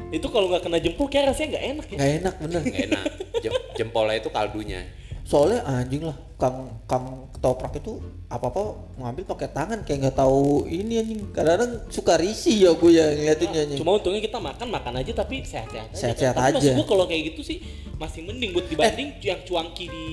[0.09, 1.97] Itu kalau nggak kena jempol kayak rasanya nggak enak ya.
[1.97, 2.61] Nggak enak bener.
[2.65, 3.05] Nggak enak.
[3.39, 4.81] Jem- jempolnya itu kaldunya.
[5.29, 8.01] Soalnya anjing lah, kang kang ketoprak itu
[8.33, 8.63] apa apa
[8.97, 11.21] ngambil pakai tangan kayak nggak tahu ini anjing.
[11.29, 13.77] Kadang-kadang suka risih ya gue ya ngeliatinnya anjing.
[13.77, 15.99] Cuma untungnya kita makan makan aja tapi sehat-sehat aja.
[16.01, 16.77] Sehat-sehat Tapi maksud aja.
[16.81, 17.61] gua kalau kayak gitu sih
[18.01, 20.05] masih mending buat dibanding yang cuangki di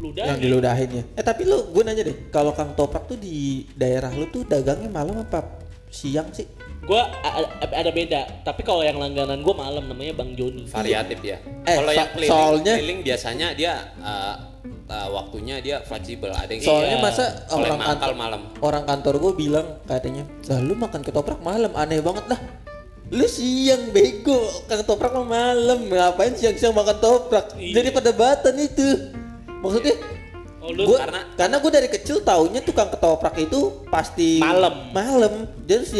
[0.00, 0.24] ludah.
[0.32, 1.02] yang diludahin ya.
[1.20, 4.88] Eh tapi lu gue nanya deh, kalau kang toprak tuh di daerah lu tuh dagangnya
[4.88, 5.60] malam apa
[5.92, 6.48] siang sih?
[7.62, 10.66] A- ada beda, tapi kalau yang langganan gua malam namanya Bang Joni.
[10.66, 11.38] Variatif ya.
[11.62, 14.34] Eh, Kalau so- yang keliling, soalnya- keliling biasanya dia uh,
[14.88, 16.28] uh, waktunya dia fleksibel.
[16.28, 17.04] Ada yang Soalnya Iya.
[17.04, 18.40] masa orang kantor malam.
[18.58, 22.40] orang kantor gue bilang katanya, lah lu makan ketoprak malam aneh banget lah.
[23.08, 25.84] Lu siang bego, ketoprak mah malam.
[25.84, 27.54] Ngapain siang-siang makan toprak?
[27.54, 27.78] Iya.
[27.78, 28.88] Jadi perdebatan itu.
[29.60, 29.94] Maksudnya
[30.58, 34.90] Oh, lu gua, karena- karena gue dari kecil taunya tukang ketoprak itu pasti Malam.
[34.90, 35.98] malam jadi si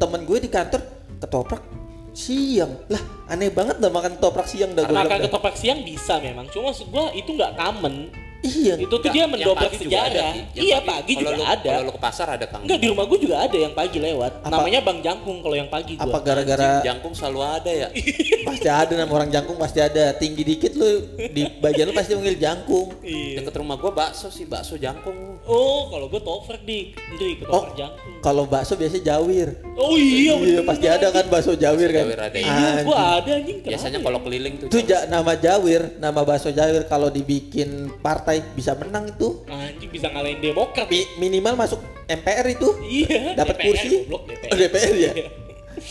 [0.00, 0.80] temen gue di kantor
[1.20, 1.62] ketoprak
[2.10, 6.50] siang lah aneh banget dah makan ketoprak siang dah makan ketoprak siang bisa memang.
[6.50, 8.10] Cuma maksud gua itu nggak common.
[8.42, 10.32] Iya Itu tuh dia mendobrak pagi juga ada, sejarah.
[10.50, 11.68] Yang Iya pagi kalau juga lu- ada.
[11.70, 12.62] Kalau lu ke pasar ada Kang.
[12.62, 14.32] Enggak di rumah gua juga ada yang pagi lewat.
[14.40, 16.20] Apa- Namanya Bang Jangkung kalau yang pagi apa gua.
[16.20, 17.88] gara-gara Jangkung selalu ada ya.
[18.48, 20.88] pasti ada nama orang jangkung pasti ada tinggi dikit lu
[21.28, 23.40] di bagian lu pasti manggil jangkung Iya.
[23.40, 25.40] Deket rumah gua bakso sih, bakso jangkung.
[25.44, 28.20] Oh, kalau gua toprak di Ndri oh Jangkung.
[28.20, 32.20] kalau bakso biasanya jawir Oh iya, iya bener pasti ada kan bakso jawir kan Jawir
[32.22, 32.38] ada.
[32.38, 32.84] Iya, Anjing.
[32.84, 33.58] gua ada anjing.
[33.62, 34.02] Biasanya ya?
[34.02, 34.66] kalau keliling tuh.
[34.66, 40.38] itu nama jawir nama bakso jawir kalau dibikin partai bisa menang itu anjing bisa ngalahin
[40.38, 40.86] Demokrat.
[40.86, 44.50] Mi- minimal masuk MPR itu Iya, dapat kursi goblok, DPR.
[44.50, 45.12] Oh, DPR ya Iya.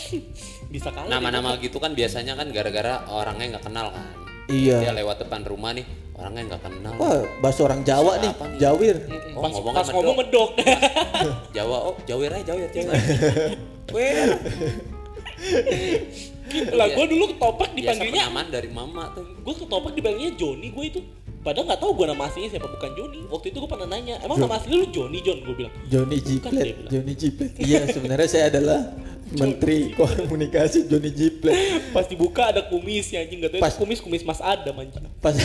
[0.74, 1.10] bisa kalah.
[1.10, 4.06] Nama-nama gitu kan biasanya kan gara-gara orangnya nggak kenal kan.
[4.48, 4.78] Iya.
[4.82, 6.94] Dia lewat depan rumah nih, orangnya nggak kenal.
[6.96, 8.58] Wah, bahasa orang Jawa nih, Siapa nih?
[8.60, 8.96] Jawir.
[9.00, 10.50] Mm-mm, Oh, pas, ngomongnya pas ngomong medok.
[11.58, 12.98] Jawa, oh jawir aja, jawir, jawir.
[13.90, 14.14] Weh,
[16.70, 19.22] lah gua dulu ketoprak biasa dipanggilnya penamaan dari mama tuh.
[19.22, 21.00] gue ketoprak dipanggilnya Joni gue itu
[21.40, 24.38] padahal nggak tahu gue nama aslinya siapa bukan Joni waktu itu gue pernah nanya emang
[24.44, 26.76] nama asli lu Joni John gue bilang dia Jiplet.
[26.92, 27.52] Johnny Jiplet.
[27.58, 28.80] Iya, sebenarnya saya adalah
[29.36, 31.54] Menteri Komunikasi Johnny Jiplet.
[31.94, 35.36] pas dibuka ada kumisnya anjing gak tahu Pas- itu kumis kumis Mas Adam anjing Pas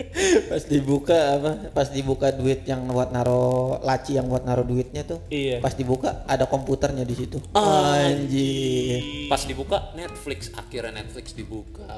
[0.50, 1.70] pas dibuka apa?
[1.70, 5.22] Pas dibuka duit yang buat naro laci yang buat naro duitnya tuh.
[5.30, 5.62] Iya.
[5.62, 7.38] Pas dibuka ada komputernya di situ.
[7.54, 9.30] Anjir.
[9.30, 11.86] Pas dibuka Netflix, akhirnya Netflix dibuka.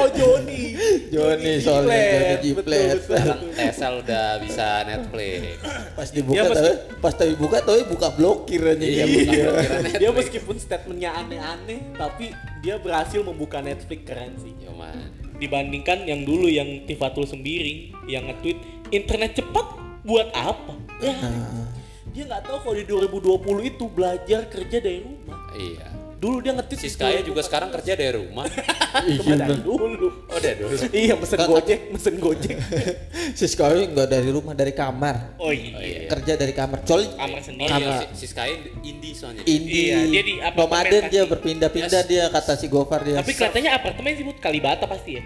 [0.00, 0.74] oh Joni
[1.12, 3.04] Johnny soalnya Johnny Jiplet.
[3.04, 5.60] Sekarang Tesla udah bisa Netflix.
[5.94, 9.06] Pas dibuka Ya, tapi pas tapi buka tapi buka blokir aja Iya, ya.
[9.06, 9.94] blokir Netflix.
[9.96, 14.96] dia meskipun statementnya aneh-aneh tapi dia berhasil membuka Netflix keren sih Cuman
[15.34, 18.58] dibandingkan yang dulu yang Tifatul Sembiring yang nge-tweet
[18.90, 19.66] internet cepat
[20.02, 21.66] buat apa ya Nah,
[22.10, 25.88] dia nggak tahu kalau di 2020 itu belajar kerja dari rumah iya.
[26.24, 28.48] Dulu dia nge-tweet Si Skaya juga sekarang kerja dari rumah.
[29.04, 30.72] iya, dari dulu Oh, dari dulu.
[31.04, 32.56] iya mesen gojek mesen gojek
[33.38, 35.36] si Sky nggak dari rumah dari kamar.
[35.36, 36.08] oh iya, Oh, iya.
[36.08, 36.80] Kerja dari kamar.
[36.82, 38.00] Coli kamar sendiri iya, Kamar.
[38.08, 39.44] si, si Skaya indie soalnya.
[39.44, 39.84] Indie.
[39.84, 42.08] Iya, dia di apartemen nomaden dia berpindah-pindah Yes.
[42.08, 43.20] dia kata si Gofar dia.
[43.20, 45.24] tapi kelihatannya apartemen sih buat Kalibata pasti ya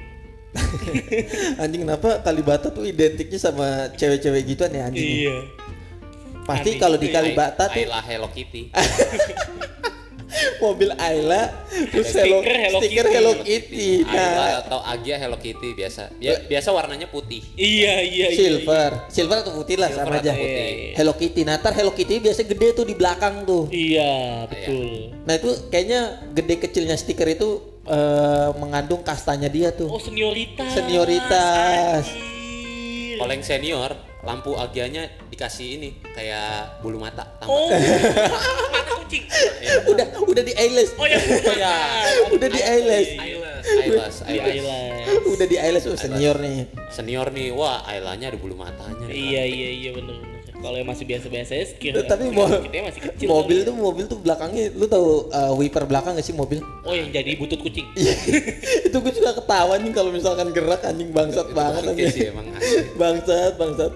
[1.56, 5.06] anjing kenapa Kalibata tuh identiknya sama cewek-cewek gituan ya anjing.
[5.24, 5.38] iya
[6.42, 7.20] Pasti kalau di ya.
[7.20, 8.72] Kalibata tuh Ayla Hello Kitty.
[10.58, 11.50] Mobil Ayla
[11.90, 13.14] terus Stiker Hello, Hello stiker Kitty.
[13.14, 13.90] Hello Kitty.
[14.04, 16.02] Ayla Nah, atau Agia Hello Kitty biasa.
[16.14, 17.42] Bia- biasa warnanya putih.
[17.54, 18.38] Iya iya iya.
[18.38, 20.32] silver, silver atau putih lah Silver sama aja.
[20.32, 20.92] putih.
[20.94, 21.40] Hello Kitty.
[21.42, 23.66] Nah, ntar Hello Kitty biasa gede tuh di belakang tuh.
[23.68, 25.14] Iya betul.
[25.22, 26.00] Nah itu kayaknya
[26.32, 27.48] gede kecilnya stiker itu
[27.84, 29.88] eh, mengandung kastanya dia tuh.
[29.88, 30.68] Oh senioritas.
[30.72, 32.04] Senioritas.
[33.18, 37.50] Yang senior, lampu Agianya dikasih ini kayak bulu mata tambah.
[37.50, 37.70] Oh.
[39.08, 39.24] Kucing.
[39.88, 40.92] udah udah di eyelash.
[41.00, 41.16] Oh ya.
[41.56, 41.74] ya.
[42.28, 43.10] udah di eyelash.
[43.16, 44.18] Eyelash.
[44.28, 45.08] eyelash.
[45.32, 46.68] udah di eyelash oh, senior nih.
[46.92, 49.08] Senior nih, wah Aylanya ada bulu matanya.
[49.08, 50.37] Iya iya iya bener bener.
[50.58, 52.02] Kalau yang masih biasa-biasa ya sekira.
[52.02, 53.26] Tapi sekira mo- kita masih kecil.
[53.26, 53.68] mobil kali.
[53.68, 56.58] tuh mobil tuh belakangnya lu tahu uh, wiper belakang gak sih mobil?
[56.82, 57.86] Oh yang jadi butut kucing.
[57.94, 58.14] Iya.
[58.88, 62.10] itu gue juga ketawa nih kalau misalkan gerak anjing bangsat banget anjing.
[62.10, 62.48] sih emang
[63.00, 63.92] bangsat bangsat.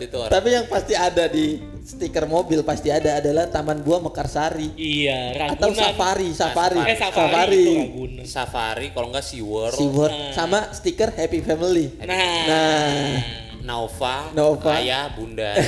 [0.00, 4.72] Itu orang Tapi yang pasti ada di stiker mobil pasti ada adalah Taman Buah Mekarsari
[4.72, 5.74] Iya, atau Ragunan.
[5.74, 7.64] Safari, Safari, Eh safari.
[7.68, 8.24] Ragunan.
[8.24, 11.92] Safari kalau nggak SeaWorld, SeaWorld sama stiker Happy Family.
[12.00, 12.16] Nah.
[12.46, 14.80] Nah, Nova, Nova.
[14.80, 15.52] Ayah, Bunda.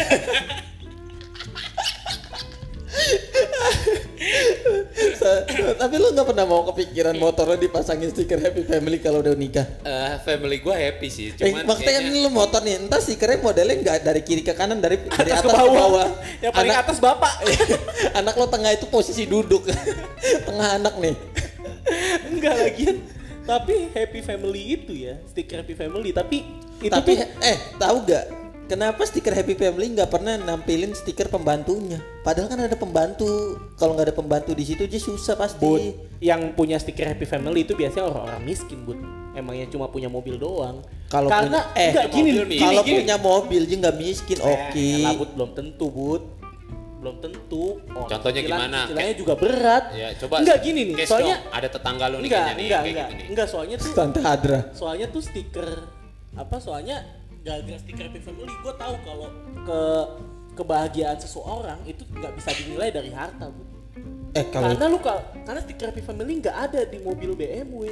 [5.81, 9.67] tapi lu nggak pernah mau kepikiran motornya dipasangin stiker Happy Family kalau udah nikah?
[9.83, 13.39] Eh, family gue happy sih, Eh, cuman maksudnya kan kayaknya lu motor nih, entah stikernya
[13.43, 15.75] modelnya nggak dari kiri ke kanan, dari dari atas, ke ke bawah.
[15.75, 16.09] bawah.
[16.39, 17.33] Yang paling Anak- atas bapak.
[18.21, 19.67] anak lo tengah itu posisi duduk,
[20.49, 21.15] tengah anak nih.
[22.31, 22.97] Enggak lagian.
[23.43, 26.15] Tapi happy family itu ya, stiker happy family.
[26.15, 26.47] Tapi
[26.83, 28.25] itu Tapi tuh eh tahu gak
[28.65, 32.01] kenapa stiker Happy Family nggak pernah nampilin stiker pembantunya?
[32.23, 33.59] Padahal kan ada pembantu.
[33.77, 35.61] Kalau nggak ada pembantu di situ dia susah pasti.
[35.61, 35.83] Bud,
[36.19, 38.97] yang punya stiker happy family itu biasanya orang-orang miskin, Bud.
[39.33, 40.81] Emangnya cuma punya mobil doang.
[41.07, 42.59] Kalau Karena punya- eh, enggak gini, gini, nih.
[42.61, 42.97] Kalau gini.
[43.03, 44.79] punya mobil dia nggak miskin, oke.
[44.79, 46.23] Eh, lah, Bud, belum tentu, Bud.
[46.97, 47.65] Belum tentu.
[47.91, 48.79] Orang Contohnya cicilan- gimana?
[48.87, 49.85] Cicilannya juga berat.
[49.93, 52.81] ya coba Enggak gini nih, soalnya dong, ada tetangga lu nih enggak, kayaknya nih enggak,
[52.81, 53.27] kayak enggak, gitu nih.
[53.29, 54.59] enggak, soalnya tuh Tante Hadra.
[54.73, 55.69] soalnya tuh stiker
[56.33, 57.05] apa soalnya
[57.41, 59.29] gara-gara stiker happy family gue tahu kalau
[59.63, 59.81] ke
[60.55, 63.63] kebahagiaan seseorang itu nggak bisa dinilai dari harta bu
[64.33, 67.85] Eh kalau karena lu kal- karena stiker happy family nggak ada di mobil BMW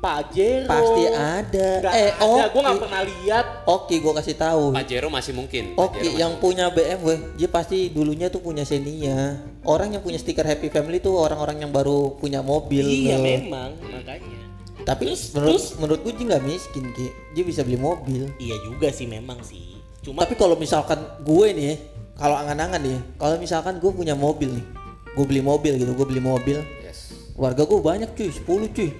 [0.00, 1.68] Pajero pasti ada.
[1.78, 2.44] nggak eh ada oke.
[2.48, 4.72] gue nggak pernah lihat Oke, gua kasih tahu.
[4.72, 5.76] Pajero masih mungkin.
[5.76, 6.42] Oke, masih yang mungkin.
[6.42, 9.36] punya BMW, dia pasti dulunya tuh punya Xenia.
[9.62, 12.80] Orang yang punya stiker Happy Family tuh orang-orang yang baru punya mobil.
[12.80, 13.28] iya loh.
[13.28, 14.39] memang makanya.
[14.82, 18.26] Tapi menurut menurut gue nggak miskin ki, dia bisa beli mobil.
[18.36, 19.78] Iya juga sih memang sih.
[20.00, 21.74] Cuma Tapi kalau misalkan gue nih,
[22.16, 24.64] kalau angan-angan nih, kalau misalkan gue punya mobil nih,
[25.12, 27.12] gue beli mobil gitu, gue beli mobil, Yes.
[27.36, 28.40] warga gue banyak cuy, 10
[28.70, 28.90] cuy.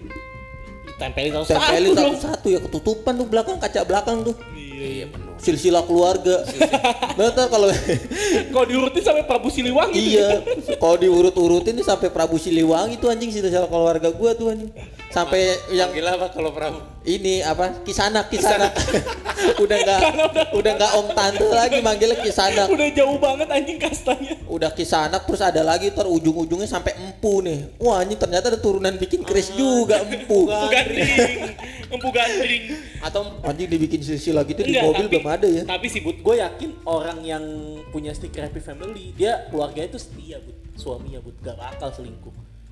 [1.01, 2.13] tempelin satu Tempelin dong.
[2.13, 4.37] satu-satu ya ketutupan tuh belakang kaca belakang tuh.
[4.53, 5.33] Iya penuh.
[5.41, 6.45] Silsilah keluarga.
[7.17, 7.73] Ntar kalau
[8.53, 9.97] Kalau diurutin sampai Prabu Siliwangi.
[9.97, 10.45] iya,
[10.77, 14.69] kalau diurut-urutin nih sampai Prabu Siliwangi tuh anjing silsilah keluarga gue tuh anjing.
[15.11, 15.43] Sampai
[15.75, 16.79] yang Panggil apa kalau Prabu?
[17.03, 17.83] ini apa?
[17.83, 18.71] Kisanak kisanak
[19.65, 20.01] udah nggak
[20.55, 24.39] udah nggak om tante lagi manggilnya kisanak Udah jauh banget anjing kastanya.
[24.47, 27.75] udah kisanak terus ada lagi ntar ujung-ujungnya sampai empu nih.
[27.79, 30.69] Wah ini ternyata ada turunan bikin keris juga empu Empu.
[30.71, 31.11] gandring.
[31.91, 32.63] Empu gandring.
[33.01, 35.63] Atau anjing dibikin silsilah gitu di Enggak, mobil tapi, belum ada ya.
[35.65, 37.43] Tapi sih Bud, gue yakin orang yang
[37.89, 40.55] punya stiker happy family dia keluarganya itu setia bud.
[40.77, 42.31] Suaminya bud gak bakal selingkuh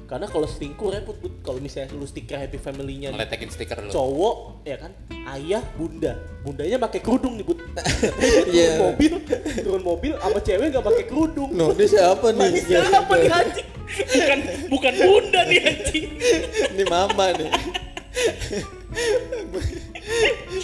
[0.08, 3.92] karena kalau selingkuh repot bud kalau misalnya lu stiker happy family-nya ngeletekin stiker lu.
[3.92, 4.88] cowok ya kan
[5.36, 7.44] ayah bunda bundanya pakai kerudung nih
[8.48, 8.72] Iya.
[8.72, 9.12] turun mobil
[9.60, 13.68] turun mobil sama cewek nggak pakai kerudung no ini siapa nih Ini siapa nih anjing
[14.08, 14.38] bukan
[14.72, 16.08] bukan bunda nih anjing.
[16.72, 17.48] ini mama nih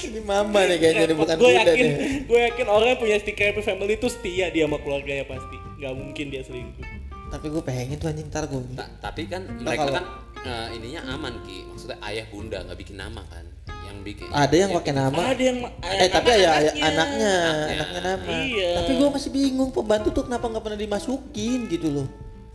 [0.05, 3.17] ini mama nih kayaknya nih bukan gue bunda yakin, nih gue yakin orang yang punya
[3.21, 5.57] stiker happy family itu setia dia sama keluarganya pasti.
[5.77, 6.94] Gak mungkin dia selingkuh.
[7.35, 10.05] Tapi gue pengen tuh anjing ntar gue Ta- tapi kan mereka kalau- kan
[10.41, 11.67] eh, ininya aman ki.
[11.67, 13.43] Maksudnya ayah bunda nggak bikin nama kan.
[13.85, 14.27] Yang bikin.
[14.31, 17.35] ada yang pakai nama Ada yang Eh tapi ya ya, anaknya, Anaknya.
[17.75, 18.33] anaknya nama.
[18.41, 18.71] Iya.
[18.77, 22.07] Tapi gue masih bingung pembantu tuh kenapa nggak pernah dimasukin gitu loh.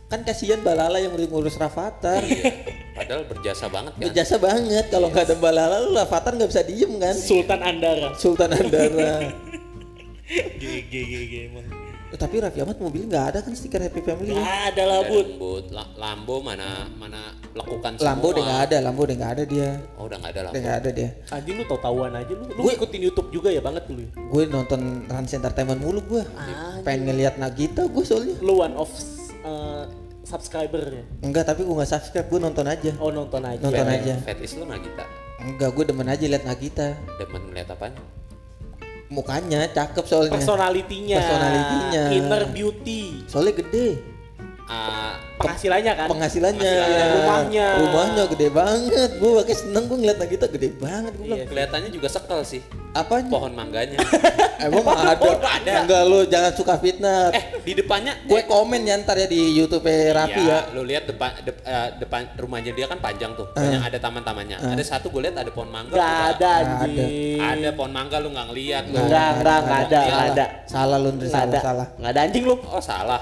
[0.06, 2.18] Kan kasihan Balala yang udah ngurus Rafathar.
[2.92, 4.02] Padahal berjasa banget kan.
[4.02, 7.14] Berjasa banget kalau nggak ada Balala lu Rafathar nggak bisa diem kan.
[7.14, 8.10] Sultan Andara.
[8.16, 9.12] Sultan Andara.
[10.60, 11.66] GG GG emang.
[12.10, 14.34] Eh, tapi Raffi Ahmad mobil nggak ada kan stiker Happy Family.
[14.34, 15.70] Gak ada lah Bud.
[15.70, 18.06] La- Lambo mana mana lakukan semua.
[18.10, 19.68] Lambo udah nggak ada, Lambo udah nggak ada dia.
[19.94, 20.58] Oh udah nggak ada Udah Lambo.
[20.60, 21.08] nggak ada dia.
[21.30, 24.10] anjing lu tau tahuan aja lu lu Gue- ikutin YouTube juga ya banget dulu ya?
[24.26, 26.22] Gue nonton Rans Entertainment mulu gue.
[26.28, 26.82] Anjing.
[26.82, 28.34] Pengen ngeliat Nagita gue soalnya.
[28.40, 28.90] lu one of
[29.42, 29.86] uh,
[30.22, 32.90] subscriber ya Enggak, tapi gue nggak subscribe, gue nonton aja.
[32.98, 34.14] oh nonton aja Nonton aja.
[34.20, 35.04] Fetish lu nggak kita.
[35.40, 36.88] Enggak, gue demen aja liat Nagita.
[37.16, 38.02] Demen ngeliat apanya?
[39.10, 40.38] Mukanya cakep soalnya.
[40.38, 42.02] personalitinya Personalitinya.
[42.14, 43.88] inner beauty Soalnya gede.
[44.70, 47.66] Ah, penghasilannya kan penghasilannya, Penghasilannya, rumahnya.
[47.78, 51.44] rumahnya gede banget gue pakai seneng gue ngeliat Nagita gede banget gue Iya.
[51.46, 54.02] Kelihatannya juga sekel sih apanya pohon mangganya.
[54.60, 55.72] emang ada ada.
[55.80, 59.86] enggak lu jangan suka fitnah eh di depannya gue komen ya ntar ya di YouTube
[59.86, 63.46] Rapi ya, lu lihat depan dep- eh, depan rumahnya dia kan panjang tuh.
[63.52, 64.58] Banyak ada taman-tamannya.
[64.58, 65.94] Ada satu gue lihat ada pohon mangga.
[65.94, 66.02] Gak
[66.36, 68.96] ada Nggak anjing Ada pohon mangga lu nggak ngeliat lu.
[68.98, 70.44] Enggak, enggak, enggak ada, enggak ada.
[70.66, 71.60] salah lu Nggak salah ada.
[71.60, 72.54] salah Nggak ada anjing lu.
[72.66, 73.20] Oh salah.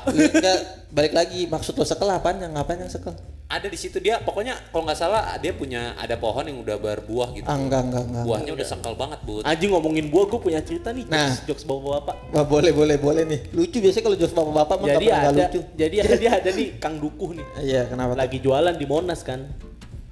[0.88, 3.12] Enggak balik lagi maksud lo sekel apaan yang ngapain yang sekel
[3.48, 7.32] ada di situ dia pokoknya kalau nggak salah dia punya ada pohon yang udah berbuah
[7.32, 7.48] gitu.
[7.48, 9.40] ah, enggak enggak enggak Buahnya udah sekel banget, Bud.
[9.40, 11.08] Anjing ngomongin buah, gue punya cerita nih.
[11.08, 11.32] Nah.
[11.32, 12.28] Jokes, jokes bapak-bapak.
[12.28, 15.28] Wah, boleh boleh boleh nih lucu biasanya kalau jos bapak bapak mah nggak Jadi ada,
[15.32, 17.46] lucu jadi ada ada nih Kang Dukuh nih.
[17.64, 18.12] iya kenapa?
[18.20, 19.48] Lagi jualan di Monas kan.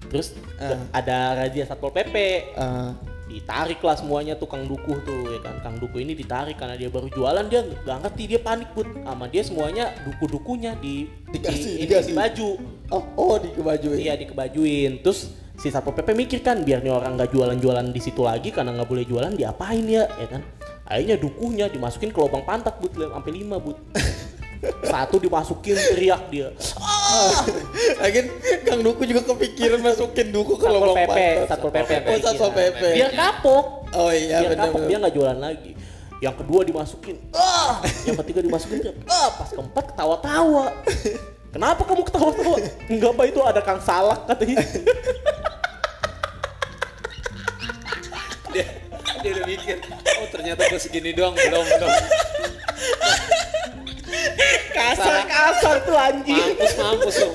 [0.08, 0.80] Terus Ah.
[0.96, 2.16] ada razia Satpol PP.
[2.56, 2.90] Eh,
[3.26, 5.58] ditarik lah semuanya tuh Kang Dukuh tuh ya kan?
[5.60, 7.44] Kang Dukuh ini ditarik karena dia baru jualan.
[7.50, 8.86] Dia nggak ngerti dia panik put.
[8.86, 12.14] Sama dia semuanya duku-dukunya di Dikasih, di, dikasih.
[12.14, 12.48] di baju
[12.94, 15.02] oh oh di kebajuin iya dikebajuin.
[15.02, 18.72] Terus si Satpol PP mikir kan biar nih orang nggak jualan-jualan di situ lagi karena
[18.78, 20.42] nggak boleh jualan diapain ya ya kan?
[20.86, 23.74] Akhirnya dukuhnya dimasukin ke lubang pantat but sampai lima but
[24.90, 26.48] satu dimasukin teriak dia
[27.96, 28.26] Lagian
[28.62, 31.18] Kang Duku juga kepikiran masukin Duku ke Satpol lubang PP.
[31.46, 32.82] Satpol PP Oh, Satpol PP.
[32.94, 33.64] biar kapok.
[33.92, 34.64] Oh iya biar benar.
[34.68, 35.72] kapok dia nggak jualan lagi.
[36.16, 37.16] Yang kedua dimasukin.
[37.30, 37.78] Ah.
[38.04, 39.28] Yang ketiga dimasukin dia ah.
[39.32, 40.64] Pas keempat ketawa-tawa.
[41.48, 42.56] Kenapa kamu ketawa-tawa?
[42.86, 44.60] Enggak pak itu ada kang salak katanya.
[48.52, 48.64] Dia
[49.16, 49.76] dia udah mikir,
[50.20, 51.90] oh ternyata gue segini doang, belum belum.
[54.76, 57.32] kasar kasar tuh anjing Mampus mampus lu.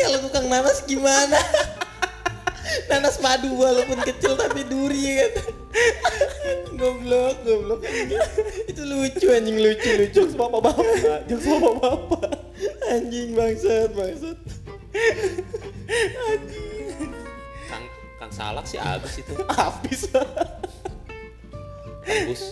[0.00, 1.38] Kalau tukang nanas gimana?
[2.90, 5.32] nanas madu walaupun kecil tapi duri kan.
[6.74, 7.80] goblok, goblok.
[8.66, 10.14] Itu lucu anjing lucu lucu.
[10.26, 12.30] jokes bapak-bapak jokes bapak-bapak
[12.90, 14.38] Anjing bangsat, bangsat.
[17.70, 17.84] Kang
[18.18, 19.34] Kang Salak sih habis itu.
[19.46, 20.00] habis
[22.00, 22.42] Tembus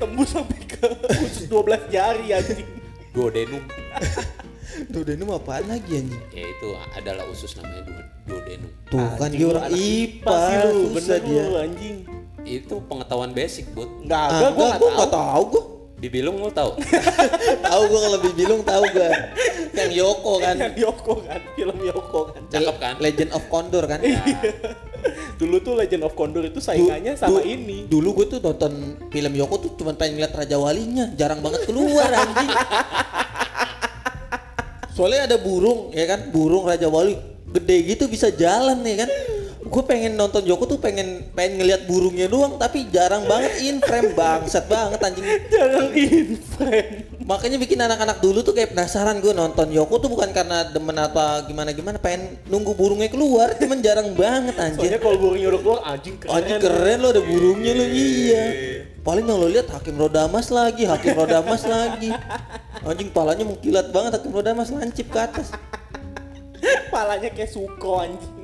[0.00, 0.88] tembus sampai ke
[1.22, 2.77] khusus 12 jari anjing
[3.18, 3.62] duodenum.
[4.88, 6.22] Duodenum apaan lagi anjing?
[6.30, 8.70] Ya itu adalah usus namanya duo- duodenum.
[8.86, 11.42] Tuh kan Anjing, dia lu orang IPA, lu bener dia.
[11.42, 11.96] lu anjing
[12.40, 13.90] Itu pengetahuan basic, Bud.
[14.00, 15.64] enggak Ah, enggak gue enggak, nggak gua nggak tahu gua.
[15.98, 16.72] Bibilung lu tahu?
[17.66, 19.10] tahu gua kalau Bibilung tahu gua.
[19.74, 20.54] Yang Yoko kan.
[20.56, 22.94] yang Yoko kan film Yoko kan Cakep kan?
[22.98, 23.98] Legend of Condor kan.
[25.38, 28.72] Dulu tuh Legend of Condor itu saingannya Du- sama du- ini Dulu gue tuh nonton
[29.08, 32.50] film Yoko tuh cuma pengen ngeliat Raja Walinya, jarang banget keluar anjing.
[34.92, 36.34] Soalnya ada burung, ya kan?
[36.34, 37.14] Burung Raja Wali
[37.48, 39.10] gede gitu bisa jalan ya kan?
[39.68, 44.16] Gue pengen nonton Yoko tuh pengen pengen ngeliat burungnya doang, tapi jarang banget in frame
[44.16, 45.24] bangsat banget anjing.
[45.52, 46.97] jangan inframe
[47.28, 51.44] Makanya bikin anak-anak dulu tuh kayak penasaran gue nonton Yoko tuh bukan karena demen apa
[51.44, 54.80] gimana gimana, pengen nunggu burungnya keluar, cuman jarang banget anjing.
[54.80, 58.44] soalnya kalau burungnya udah keluar anjing keren Anjing keren lo ada burungnya lo iya.
[59.04, 62.08] Paling yang lo lihat Hakim Rodamas lagi, Hakim Rodamas lagi.
[62.88, 65.52] Anjing palanya mengkilat banget Hakim Rodamas lancip ke atas.
[66.88, 68.34] palanya kayak suko anjing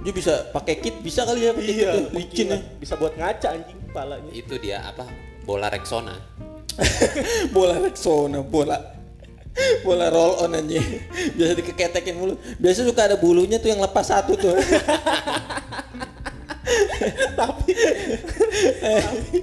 [0.00, 2.58] Dia bisa pakai kit bisa kali ya pakai iya kit licin ya.
[2.80, 5.04] bisa buat ngaca anjing palanya Itu dia apa?
[5.44, 6.16] Bola Rexona.
[7.54, 8.78] bola Rexona, bola
[9.82, 10.82] bola roll on anjing.
[11.36, 12.34] Biasa dikeketekin mulu.
[12.56, 14.54] Biasa suka ada bulunya tuh yang lepas satu tuh.
[17.34, 17.72] tapi
[18.84, 19.38] tapi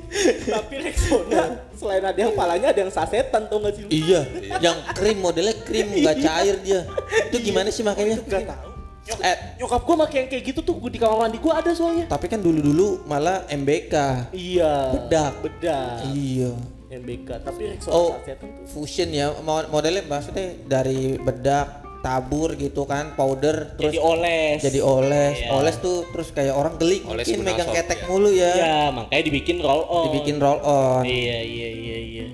[0.48, 1.44] tapi Rexona
[1.76, 4.22] selain ada yang palanya ada yang sasetan tuh nggak sih iya,
[4.64, 6.88] yang krim modelnya krim nggak cair dia.
[7.30, 8.18] Itu gimana sih makanya?
[8.24, 8.72] nggak tahu
[9.08, 12.12] Eh, nyokap gua pakai yang kayak gitu tuh gua di kamar mandi gua ada soalnya
[12.12, 13.96] tapi kan dulu-dulu malah MBK.
[14.36, 15.34] iya Bedak.
[15.40, 16.52] bedak Iya.
[16.98, 19.32] MBK tapi Rexona Oh, tuh fusion ya.
[19.40, 24.60] Mo- modelnya maksudnya dari bedak tabur gitu kan powder terus jadi oles.
[24.62, 25.36] jadi oles.
[25.36, 25.50] Iya.
[25.52, 28.06] oles tuh terus kayak orang geli Oles mungkin megang ketek ya.
[28.08, 28.52] mulu ya.
[28.54, 30.04] Ya makanya dibikin roll on.
[30.08, 31.04] Dibikin roll on.
[31.04, 32.26] Iya iya iya iya.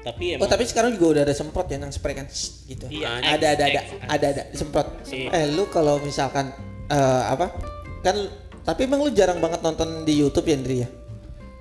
[0.00, 2.26] Tapi oh emang tapi sekarang juga udah ada semprot ya yang spray kan?
[2.64, 2.84] Gitu.
[2.88, 4.00] Iya, ada ada ada X, X.
[4.06, 4.88] ada ada semprot.
[5.08, 5.28] Iya.
[5.32, 6.52] eh lu kalau misalkan
[6.86, 7.52] eh, apa?
[8.00, 8.16] Kan
[8.60, 10.88] tapi emang lu jarang banget nonton di YouTube ya Andri ya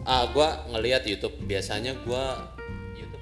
[0.10, 2.50] Ah, gua ngelihat YouTube biasanya gua
[2.92, 3.22] YouTube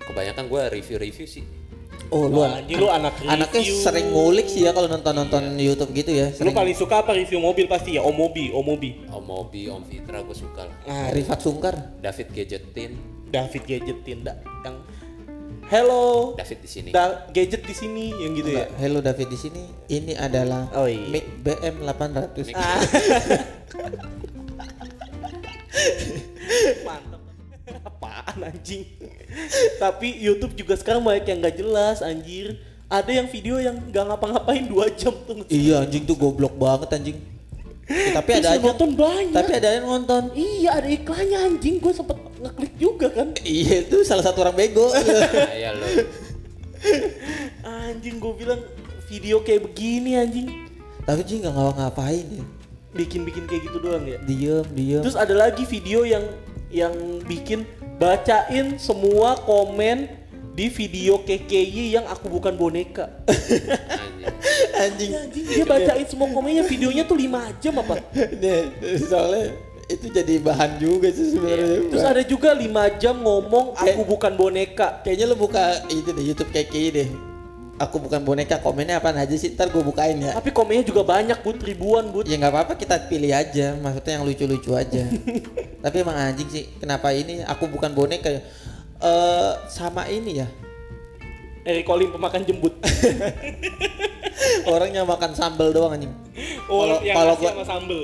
[0.00, 1.42] kebanyakan gua review-review sih.
[2.08, 3.74] oh lu Wah, anjing, lu anak anaknya review.
[3.74, 7.10] sering ngulik sih ya kalau nonton nonton YouTube gitu ya lu sering paling suka apa
[7.12, 10.76] review mobil pasti ya om mobi om mobi Om Mobi, Om Fitra gua suka lah.
[10.84, 12.92] ah, Rifat Sungkar David Gadgetin,
[13.26, 14.76] David gadgetin da, yang
[15.66, 16.88] hello David di sini.
[16.90, 19.62] da, gadget di sini yang gitu ya Enggak, Hello David di sini.
[19.88, 21.02] Ini adalah Oh, iya.
[21.08, 22.44] mic BM 800.
[22.44, 22.54] Mic.
[22.54, 22.78] Ah.
[26.86, 27.22] Mantap
[27.82, 28.84] apaan anjing
[29.80, 32.58] tapi YouTube juga sekarang banyak yang nggak jelas anjir
[32.92, 35.48] ada yang video yang nggak ngapa-ngapain dua jam tuh.
[35.48, 37.16] Iya anjing tuh goblok banget anjing.
[37.88, 38.68] Ya, tapi ada yang aja.
[38.68, 39.32] nonton banyak.
[39.32, 40.22] Tapi ada yang nonton.
[40.36, 43.32] Iya ada iklannya anjing, gue sempet ngeklik juga kan.
[43.40, 44.92] Iya itu salah satu orang bego.
[45.62, 45.88] ya lo
[47.64, 48.60] Anjing gue bilang
[49.08, 50.48] video kayak begini anjing,
[51.04, 52.44] tapi sih nggak ngapa-ngapain ya.
[52.92, 54.18] Bikin-bikin kayak gitu doang ya.
[54.22, 55.02] Diem diem.
[55.02, 56.24] Terus ada lagi video yang
[56.72, 56.92] yang
[57.24, 57.64] bikin
[58.00, 60.08] bacain semua komen
[60.52, 63.08] di video KKY yang aku bukan boneka.
[64.76, 65.12] anjing anjing.
[65.16, 67.96] Anjing dia bacain semua komennya videonya tuh 5 jam apa?
[68.12, 68.68] Nih,
[69.00, 69.56] soalnya
[69.88, 71.88] itu jadi bahan juga sih sebenarnya.
[71.88, 74.88] Terus ada juga 5 jam ngomong aku Kayak- bukan boneka.
[75.04, 77.08] Kayaknya lu buka itu deh YouTube kayak gini deh.
[77.82, 79.58] Aku bukan boneka, komennya apaan aja sih?
[79.58, 80.38] Ntar gue bukain ya.
[80.38, 82.30] Tapi komennya juga banyak bud, ribuan bud.
[82.30, 85.02] Ya nggak apa-apa kita pilih aja, maksudnya yang lucu-lucu aja.
[85.84, 88.40] Tapi emang anjing sih, kenapa ini aku bukan boneka ya?
[89.02, 90.46] Eh sama ini ya,
[91.66, 92.70] Eric Colim pemakan jembut.
[94.70, 96.12] orangnya makan sambal doang anjing.
[96.70, 98.00] Oh, Kalau- yang kalau gua- sama sambel.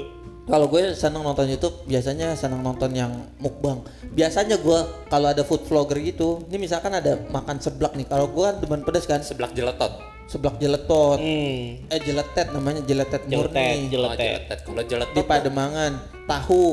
[0.49, 3.85] Kalau gue seneng nonton YouTube, biasanya seneng nonton yang mukbang.
[4.09, 8.09] Biasanya gue kalau ada food vlogger gitu, ini misalkan ada makan seblak nih.
[8.09, 9.93] Kalau gue kan demen pedas kan, seblak jeletot
[10.29, 11.89] seblak jeletot, Hmm.
[11.89, 13.65] eh jeletet namanya jeletet Jeletet, murni.
[13.65, 14.21] oh, jeletet.
[14.21, 15.93] jeletet kalau jeletot Di Pademangan,
[16.29, 16.65] tahu,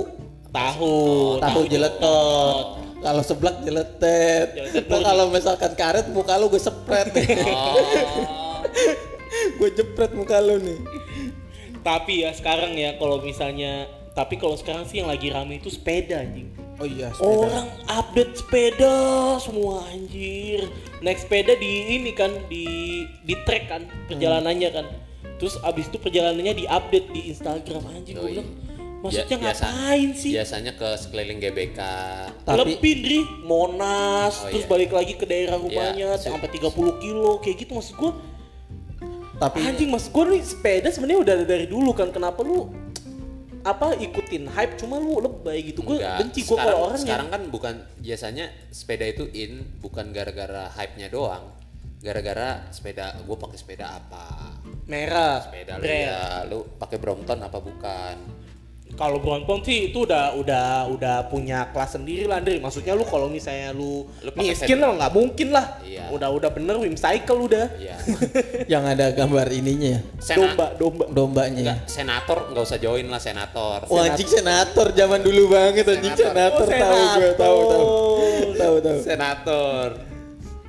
[0.51, 0.95] Tahu,
[1.39, 2.65] tahu jeletot.
[2.99, 4.47] Kalau seblak jeletet.
[4.51, 7.27] Jeletet Nah, kalau misalkan karet muka lu gue sepret nih.
[7.47, 7.79] oh
[9.59, 10.75] gue jepret muka lu nih.
[11.85, 16.17] Tapi ya sekarang ya kalau misalnya tapi kalau sekarang sih yang lagi rame itu sepeda
[16.17, 16.49] anjing.
[16.75, 18.95] Oh iya, Orang update sepeda
[19.37, 20.65] semua anjir.
[20.99, 22.65] Naik sepeda di ini kan di
[23.21, 24.85] di track kan perjalanannya kan.
[25.35, 28.49] Terus abis itu perjalanannya di-update di Instagram anjing gue bilang.
[29.03, 30.31] Maksudnya Bia- biasa- ngapain sih?
[30.33, 31.79] biasanya ke sekeliling GBK
[32.41, 34.71] Tapi- Lebih Dri, Monas, Oh, terus iya.
[34.71, 38.11] balik lagi ke daerah rumahnya Iya, sampai 30 kilo kayak gitu maksud gua.
[39.35, 42.09] Tapi Anjing maksud gua nih sepeda sebenarnya udah ada dari dulu kan.
[42.11, 42.71] Kenapa lu
[43.65, 44.79] apa ikutin hype?
[44.79, 45.83] Cuma lu lebay gitu.
[45.83, 51.11] Enggak, benci sekarang, kalau orang sekarang kan bukan biasanya sepeda itu in bukan gara-gara hype-nya
[51.11, 51.51] doang.
[51.99, 54.55] Gara-gara sepeda gue pakai sepeda apa?
[54.85, 58.44] Merah sepeda lu ya lu pakai Brompton apa bukan
[58.87, 62.61] Kalau Brompton sih itu udah udah udah punya kelas sendiri lah Andre.
[62.61, 65.81] Maksudnya lu kalau misalnya lu, Lu miskin lah nggak mungkin lah.
[65.81, 66.07] Iya.
[66.09, 67.65] Udah udah bener Wim Cycle udah.
[67.75, 67.97] Iya.
[68.71, 71.05] yang ada gambar ininya ya, Sena- Domba domba.
[71.09, 71.59] dombanya.
[71.59, 71.63] ya.
[71.75, 73.79] Enggak, senator nggak usah join lah senator.
[73.83, 76.63] Wah anjing senator zaman dulu banget anjing Senator.
[76.63, 77.85] senator, Oh, tahu gue tahu tahu
[78.55, 78.97] tahu tahu.
[79.03, 79.87] Senator.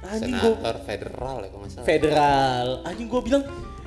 [0.02, 1.86] Anjing gua Senator federal ya kalau nggak salah.
[1.86, 2.66] federal.
[2.82, 3.42] Anjing gua bilang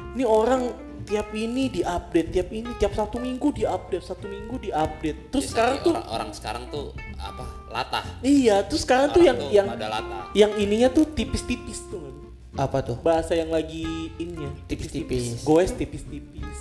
[0.10, 0.62] ini orang
[1.10, 5.34] tiap ini diupdate, tiap ini tiap satu minggu diupdate, satu minggu diupdate.
[5.34, 6.86] Terus Biasanya sekarang tuh orang, orang sekarang tuh
[7.18, 7.44] apa?
[7.70, 8.06] Latah.
[8.22, 10.24] iya, terus sekarang tuh Orang yang tuh yang latah.
[10.38, 11.98] yang ininya tuh tipis-tipis tuh.
[11.98, 12.16] kan.
[12.60, 12.98] Apa tuh?
[13.02, 13.86] Bahasa yang lagi
[14.18, 15.42] ininya Tipis-tipis.
[15.42, 16.58] Goes tipis-tipis.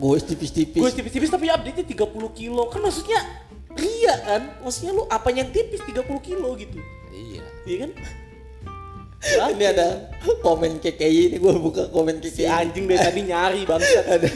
[0.00, 0.80] Gue tipis-tipis.
[0.80, 2.72] Gue tipis-tipis tapi update-nya 30 kilo.
[2.72, 3.20] Kan maksudnya
[3.76, 4.42] ria kan?
[4.64, 6.80] Maksudnya lu apa yang tipis 30 kilo gitu.
[7.12, 7.44] Iya.
[7.68, 7.90] Iya kan?
[9.20, 9.88] Ini ada
[10.40, 12.48] komen KKI ini gue buka komen si KKI.
[12.48, 14.04] anjing dari tadi nyari bangsat.
[14.08, 14.28] ada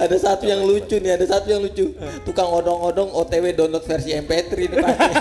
[0.00, 1.92] ada satu yang lucu nih, ada satu yang lucu.
[2.24, 5.12] Tukang odong-odong OTW download versi MP3 nih pasti.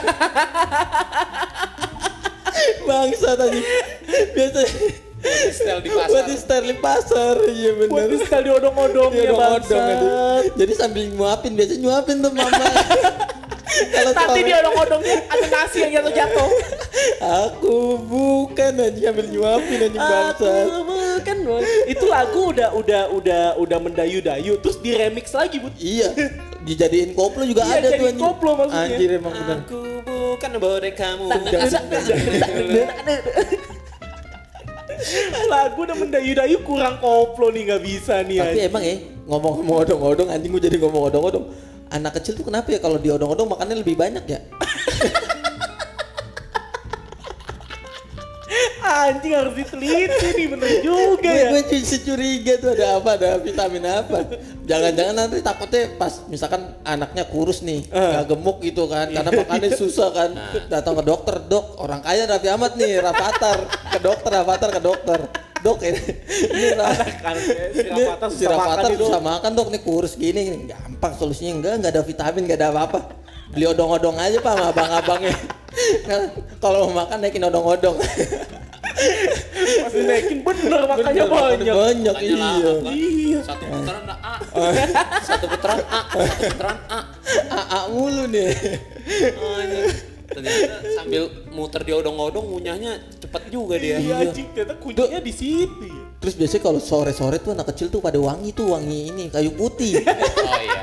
[2.84, 3.60] Bangsa tadi.
[4.34, 4.60] Biasa
[5.24, 6.24] Style di buat pasar.
[6.28, 7.36] di style di pasar.
[7.48, 8.08] Iya Buat bener.
[8.12, 10.44] di style diodong-odong Dia ya odong-odong bangsat.
[10.60, 12.52] Jadi sambil nyuapin, biasa nyuapin tuh mama.
[13.74, 16.50] Kalau Nanti dia odong-odongnya ada nasi yang jatuh-jatuh.
[17.48, 20.52] Aku bukan anjing ambil nyuapin anjing bangsa.
[20.70, 21.64] Aku bukan Boy.
[21.90, 25.74] Itu lagu udah udah udah udah mendayu-dayu terus di remix lagi bud.
[25.82, 26.14] Iya,
[26.64, 28.22] dijadiin koplo juga Iya, ada tuh anjing.
[28.22, 28.88] koplo maksudnya.
[28.94, 29.58] Anjir emang bener.
[29.66, 31.26] Aku bukan bonekamu.
[35.52, 38.40] lagu udah mendayu-dayu kurang koplo nih nggak bisa nih.
[38.40, 38.96] Tapi emang ya
[39.28, 41.46] ngomong-ngomong odong-odong anjing gue jadi ngomong odong-odong.
[41.94, 44.42] Anak kecil tuh kenapa ya kalau di odong-odong makannya lebih banyak ya?
[48.84, 51.50] Anjing harus diteliti nih bener juga ya.
[51.54, 54.26] Gue curiga tuh ada apa, ada vitamin apa.
[54.66, 60.10] Jangan-jangan nanti takutnya pas misalkan anaknya kurus nih, nggak gemuk gitu kan, karena makannya susah
[60.14, 60.30] kan.
[60.70, 63.60] Datang ke dokter, dok, orang kaya Raffi Ahmad nih, Rafathar.
[63.70, 65.20] Ke dokter, Rafathar ke dokter.
[65.64, 66.02] Dok ini,
[66.52, 66.92] ini Ra-
[67.24, 71.56] Kan si ini Rafathar si susah makan susah makan dok, nih kurus gini, gampang solusinya
[71.56, 73.00] enggak, enggak ada vitamin, enggak ada apa-apa.
[73.56, 75.36] Beli odong-odong aja pak sama abang-abangnya.
[76.64, 77.96] Kalau mau makan naikin odong-odong.
[79.64, 81.76] Pasti naikin bener makanya Bener, banyak.
[81.76, 82.50] Banyak iya.
[82.92, 83.40] Iya.
[83.48, 84.36] Satu putaran A.
[85.24, 86.02] Satu putaran A.
[86.12, 87.00] Satu putaran A.
[87.56, 88.52] AA mulu nih.
[90.34, 93.98] Ternyata sambil muter di odong-odong ngunyahnya cepet juga dia.
[93.98, 96.04] Iya anjing, ternyata kuncinya di situ ya.
[96.18, 100.00] Terus biasanya kalau sore-sore tuh anak kecil tuh pada wangi tuh wangi ini kayu putih.
[100.44, 100.82] Oh iya.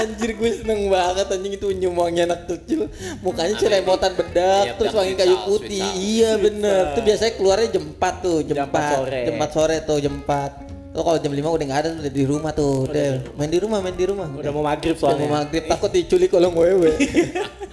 [0.00, 2.88] Anjir gue seneng banget anjing itu nyium wangi anak kecil.
[3.20, 5.84] Mukanya celemotan bedak iya, terus wangi kayu putih.
[5.92, 6.96] Iya bener.
[6.96, 8.70] Tuh biasanya keluarnya jam 4 tuh, jam, Jam 4.
[8.72, 9.20] empat sore.
[9.20, 10.96] Jam 4 sore tuh, jam 4.
[10.96, 12.74] Lo kalau jam 5 udah nggak ada tuh udah di rumah tuh.
[12.88, 14.26] Udah main di rumah, main di rumah.
[14.32, 15.28] Udah mau maghrib Udah mau soalnya.
[15.36, 16.90] maghrib takut diculik kolong wewe.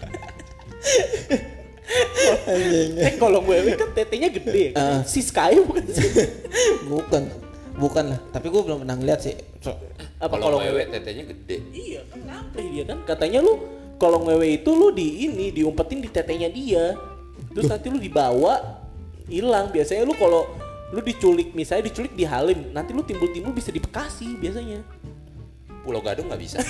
[3.05, 5.05] Eh kalau wewe kan tetenya gede kan?
[5.05, 6.09] Si Sky bukan sih.
[6.91, 7.23] Bukan.
[7.75, 9.35] Bukan lah, tapi gue belum pernah ngeliat sih.
[9.59, 9.75] So-
[10.15, 10.87] Apa Kalau wewe?
[10.87, 11.59] tetenya gede.
[11.75, 13.03] Iya kan ngantri dia kan.
[13.03, 13.59] Katanya lu
[13.99, 16.95] kolong wewe itu lu di ini diumpetin di tetenya dia.
[17.51, 18.79] Terus nanti lu dibawa
[19.27, 19.75] hilang.
[19.75, 20.47] Biasanya lu kalau
[20.95, 24.79] lu diculik misalnya diculik di Halim, nanti lu timbul-timbul bisa di Bekasi biasanya.
[25.83, 26.63] Pulau Gadung nggak bisa.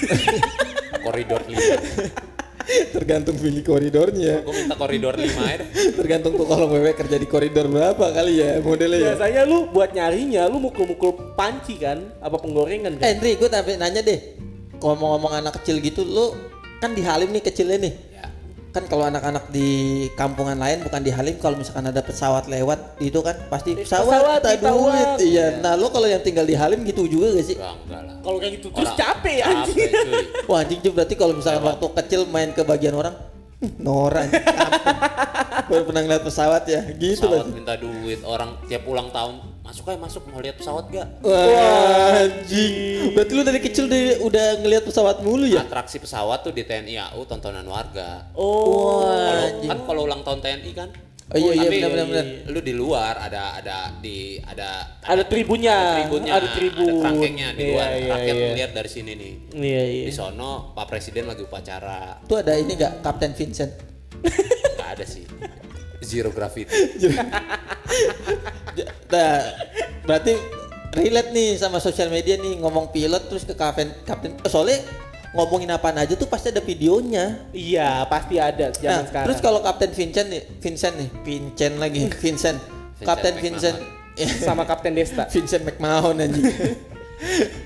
[1.06, 2.35] koridor 5.
[2.96, 4.42] Tergantung pilih koridornya.
[4.42, 5.70] Gue minta koridor 5 aja deh.
[5.94, 9.08] Tergantung tuh kalau wewe kerja di koridor berapa kali ya modelnya ya.
[9.14, 13.08] Biasanya lu buat nyarinya lu mukul-mukul panci kan, apa penggorengan Eh kan?
[13.20, 14.20] Andri, gue tapi nanya deh.
[14.82, 16.36] Kalau ngomong anak kecil gitu, lu
[16.84, 17.94] kan di Halim nih kecilnya nih.
[18.76, 19.70] Kan kalau anak-anak di
[20.20, 24.40] kampungan lain bukan di Halim, kalau misalkan ada pesawat lewat itu kan pasti pesawat, pesawat,
[24.44, 25.08] tak duit.
[25.24, 25.64] Iya.
[25.64, 27.56] Nah, lu kalau yang tinggal di Halim gitu juga gak sih?
[27.56, 28.16] Enggak, enggak lah.
[28.20, 29.80] Kalau kayak gitu terus capek ya anjing.
[30.52, 33.16] Wah anjing berarti kalau misalkan waktu kecil main ke bagian orang,
[33.64, 34.86] "Hmm, Nora anjing, kampung.
[35.72, 39.98] Baru pernah ngeliat pesawat ya, gitu Pesawat minta duit, orang tiap ulang tahun masuk aja
[39.98, 41.08] masuk mau lihat pesawat gak?
[41.20, 43.12] Wah, anjing.
[43.12, 45.60] Berarti lu dari kecil udah, udah ngeliat pesawat mulu ya?
[45.60, 48.30] Atraksi pesawat tuh di TNI AU tontonan warga.
[48.34, 49.02] Oh.
[49.04, 49.66] Wah, anjing.
[49.66, 50.90] kan kalau ulang tahun TNI kan.
[51.26, 52.26] Oh iya, iya, benar, benar, benar.
[52.54, 56.86] Lu di luar ada ada di ada Ada tribunnya, ada tribunnya, ada tribun.
[56.86, 57.90] ada kerangkengnya di Iya, luar.
[57.90, 58.46] iya, Rakyat iya.
[58.54, 59.34] melihat dari sini nih.
[59.58, 60.06] Iya iya.
[60.06, 62.22] Di sono Pak Presiden lagi upacara.
[62.30, 63.74] Tuh ada ini gak Kapten Vincent?
[64.22, 65.26] Enggak ada sih.
[66.06, 66.70] Zero gravity.
[69.06, 69.38] Nah,
[70.04, 70.34] berarti
[70.94, 74.80] relate nih sama sosial media nih ngomong pilot terus ke kapten kapten soalnya
[75.36, 77.44] ngomongin apaan aja tuh pasti ada videonya.
[77.52, 79.26] Iya, pasti ada Nah, zaman sekarang.
[79.28, 82.58] terus kalau Kapten Vincent nih, Vincent nih, Vincent lagi, Vincent.
[83.04, 83.76] Kapten Vincent,
[84.40, 85.28] sama Kapten Desta.
[85.36, 86.48] Vincent McMahon anjing.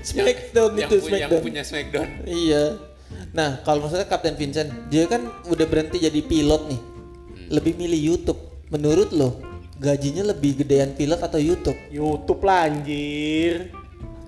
[0.02, 1.42] Smackdown yang, itu punya, yang Smackdown.
[1.46, 2.08] punya Smackdown.
[2.26, 2.64] Iya.
[3.30, 6.80] Nah, kalau maksudnya Kapten Vincent, dia kan udah berhenti jadi pilot nih.
[6.80, 7.46] Hmm.
[7.54, 8.40] Lebih milih YouTube.
[8.70, 9.38] Menurut lo,
[9.80, 11.76] gajinya lebih gedean pilot atau YouTube?
[11.88, 13.72] YouTube lah anjir.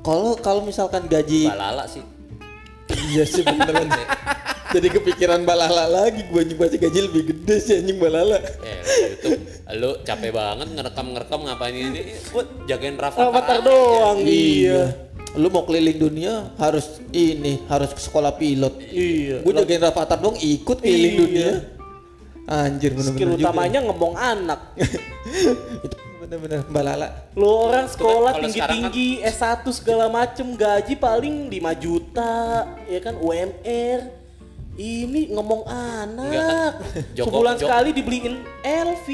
[0.00, 2.02] Kalau kalau misalkan gaji Balala sih.
[3.12, 3.86] Iya sih beneran
[4.72, 9.44] Jadi kepikiran balala lagi gue anjing pasti gaji lebih gede sih anjing balala Eh, YouTube,
[9.76, 12.00] lu capek banget ngerekam-ngerekam ngapain ini?
[12.32, 13.28] Gua jagain Rafa.
[13.28, 14.24] Avatar doang.
[14.24, 14.96] Iya.
[15.36, 18.80] Lu mau keliling dunia harus ini harus ke sekolah pilot.
[18.80, 19.44] Iya.
[19.44, 21.20] Gue jagain Rafathar dong ikut keliling Iya.
[21.20, 21.50] dunia.
[22.42, 23.44] Anjir bener-bener Skill juga.
[23.48, 24.60] utamanya ngomong anak.
[25.86, 27.08] Itu bener-bener balala.
[27.32, 32.34] Lu orang sekolah Kalau tinggi-tinggi S1 segala macem gaji paling 5 juta,
[32.84, 34.00] ya kan UMR.
[34.72, 36.32] Ini ngomong Enggak anak.
[36.32, 36.72] kan,
[37.12, 38.34] Joko- Sebulan Jok- sekali dibeliin
[38.64, 39.06] LV.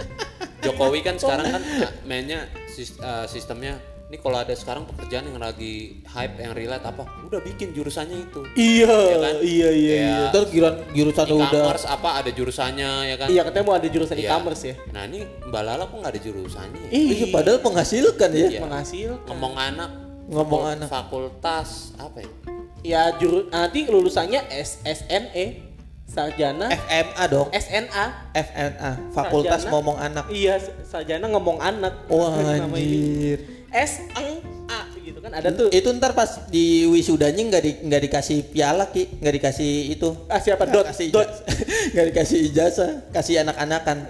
[0.64, 1.62] Jokowi kan sekarang kan
[2.02, 2.50] mainnya
[2.98, 3.78] ah, sistemnya
[4.08, 8.40] ini kalau ada sekarang pekerjaan yang lagi hype yang relate apa udah bikin jurusannya itu
[8.56, 9.34] iya, Ya kan?
[9.38, 10.16] iya, iya, iya.
[10.32, 14.16] Ntar giran jurusan udah e-commerce apa ada jurusannya ya kan Iya, katanya mau ada jurusan
[14.16, 14.24] Iya.
[14.26, 14.74] e-commerce ya.
[14.90, 16.90] nah ini mbak Lala kok nggak ada jurusannya ya?
[16.90, 18.48] Iya, padahal menghasilkan ya.
[18.48, 18.60] Iya.
[18.60, 19.26] menghasilkan.
[19.28, 19.90] ngomong anak
[20.26, 20.88] Ngomong fakul- anak.
[20.88, 22.30] fakultas apa ya
[22.78, 25.66] Ya juru nanti lulusannya S SNE
[26.06, 27.48] sarjana FMA dong.
[27.50, 28.04] SNA.
[28.32, 29.72] FNA, Fakultas Sarjana.
[29.74, 30.24] Ngomong Anak.
[30.30, 32.08] Iya, sarjana ngomong anak.
[32.08, 33.57] Wah anjir.
[33.72, 35.68] S N A gitu kan ada tuh.
[35.72, 40.08] Itu ntar pas di wisudanya nggak di nggak dikasih piala ki, nggak dikasih itu.
[40.28, 41.28] Ah siapa dot kasih dot
[41.92, 44.04] nggak dikasih ijazah, kasih anak-anakan.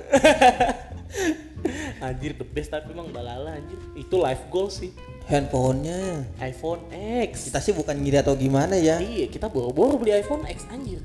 [1.99, 3.79] anjir the best tapi emang balala anjir.
[3.99, 4.95] Itu life goal sih.
[5.29, 6.89] Handphonenya iPhone
[7.29, 7.53] X.
[7.53, 8.97] kita sih bukan ngiri atau gimana ya.
[8.97, 11.05] Iya, kita boro-boro beli iPhone X anjir.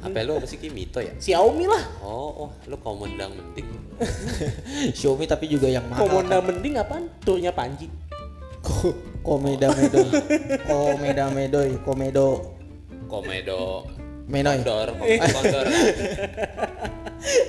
[0.00, 1.82] Apa lu apa sih Kimito ya Xiaomi lah.
[2.00, 3.66] oh oh lu komendang mending
[4.96, 6.04] Xiaomi tapi juga yang mahal.
[6.04, 7.04] Komoda mending apaan?
[7.20, 7.88] Turnya Panji.
[8.60, 10.08] Ko- Komeda Medoy.
[10.62, 12.56] Komeda Medoy, Komedo
[13.04, 13.84] komedo
[14.24, 14.60] Menoy.
[14.60, 14.88] kondor
[15.34, 15.66] kondor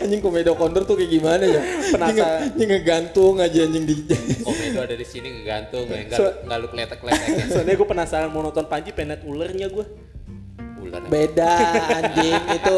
[0.01, 1.61] Anjing Komedo Kondor tuh kayak gimana ya?
[1.87, 2.51] Penasaran.
[2.51, 3.95] Ini ngegantung aja anjing di
[4.43, 8.27] komedo ada di sini ngegantung ya nggak So- nggak lu kletek kletek Soalnya gue penasaran
[8.27, 9.85] mau nonton Panji penet ulernya gue.
[10.81, 11.53] Ular Beda
[11.95, 12.77] anjing itu.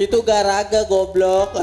[0.00, 1.58] Itu garaga goblok.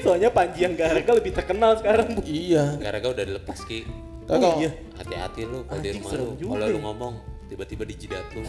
[0.00, 2.24] Soalnya Panji yang Garaga lebih terkenal sekarang bu.
[2.24, 2.72] iya.
[2.78, 3.84] gara-gara udah dilepas ki
[4.24, 4.70] Oh kalau- iya.
[4.94, 6.84] hati-hati lu kalau di rumah lu kalau lu ya.
[6.84, 7.14] ngomong
[7.46, 8.44] tiba-tiba di jidat lu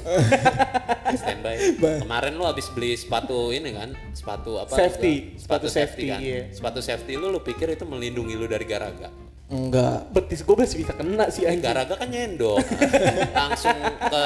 [1.15, 1.55] standby
[1.99, 5.35] kemarin lu habis beli sepatu ini kan sepatu apa Safety.
[5.35, 6.41] sepatu, Sepatu safety, safety, kan iya.
[6.49, 9.07] sepatu safety lu lu pikir itu melindungi lu dari garaga
[9.49, 10.13] Enggak.
[10.13, 11.63] Betis gue masih bisa kena sih anjing.
[11.63, 12.61] garaga kan nyendok
[13.39, 13.73] langsung
[14.03, 14.23] ke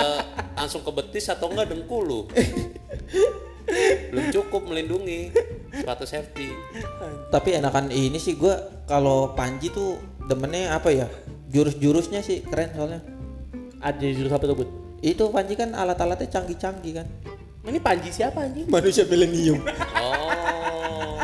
[0.53, 2.21] langsung ke betis atau enggak dengkul lu
[4.11, 5.33] belum cukup melindungi
[5.71, 6.51] sepatu safety
[7.31, 9.97] Tapi enakan ini sih gua kalau Panji tuh
[10.29, 11.07] demennya apa ya?
[11.49, 13.01] Jurus-jurusnya sih keren soalnya.
[13.81, 14.69] Ada jurus apa tuh, Bud?
[15.01, 17.07] Itu Panji kan alat-alatnya canggih-canggih kan.
[17.63, 18.67] Ini Panji siapa anjing?
[18.69, 19.63] Manusia milenium.
[19.97, 21.17] oh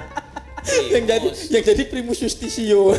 [0.90, 1.50] yang jadi Primus.
[1.52, 2.94] yang jadi Primus Justisio.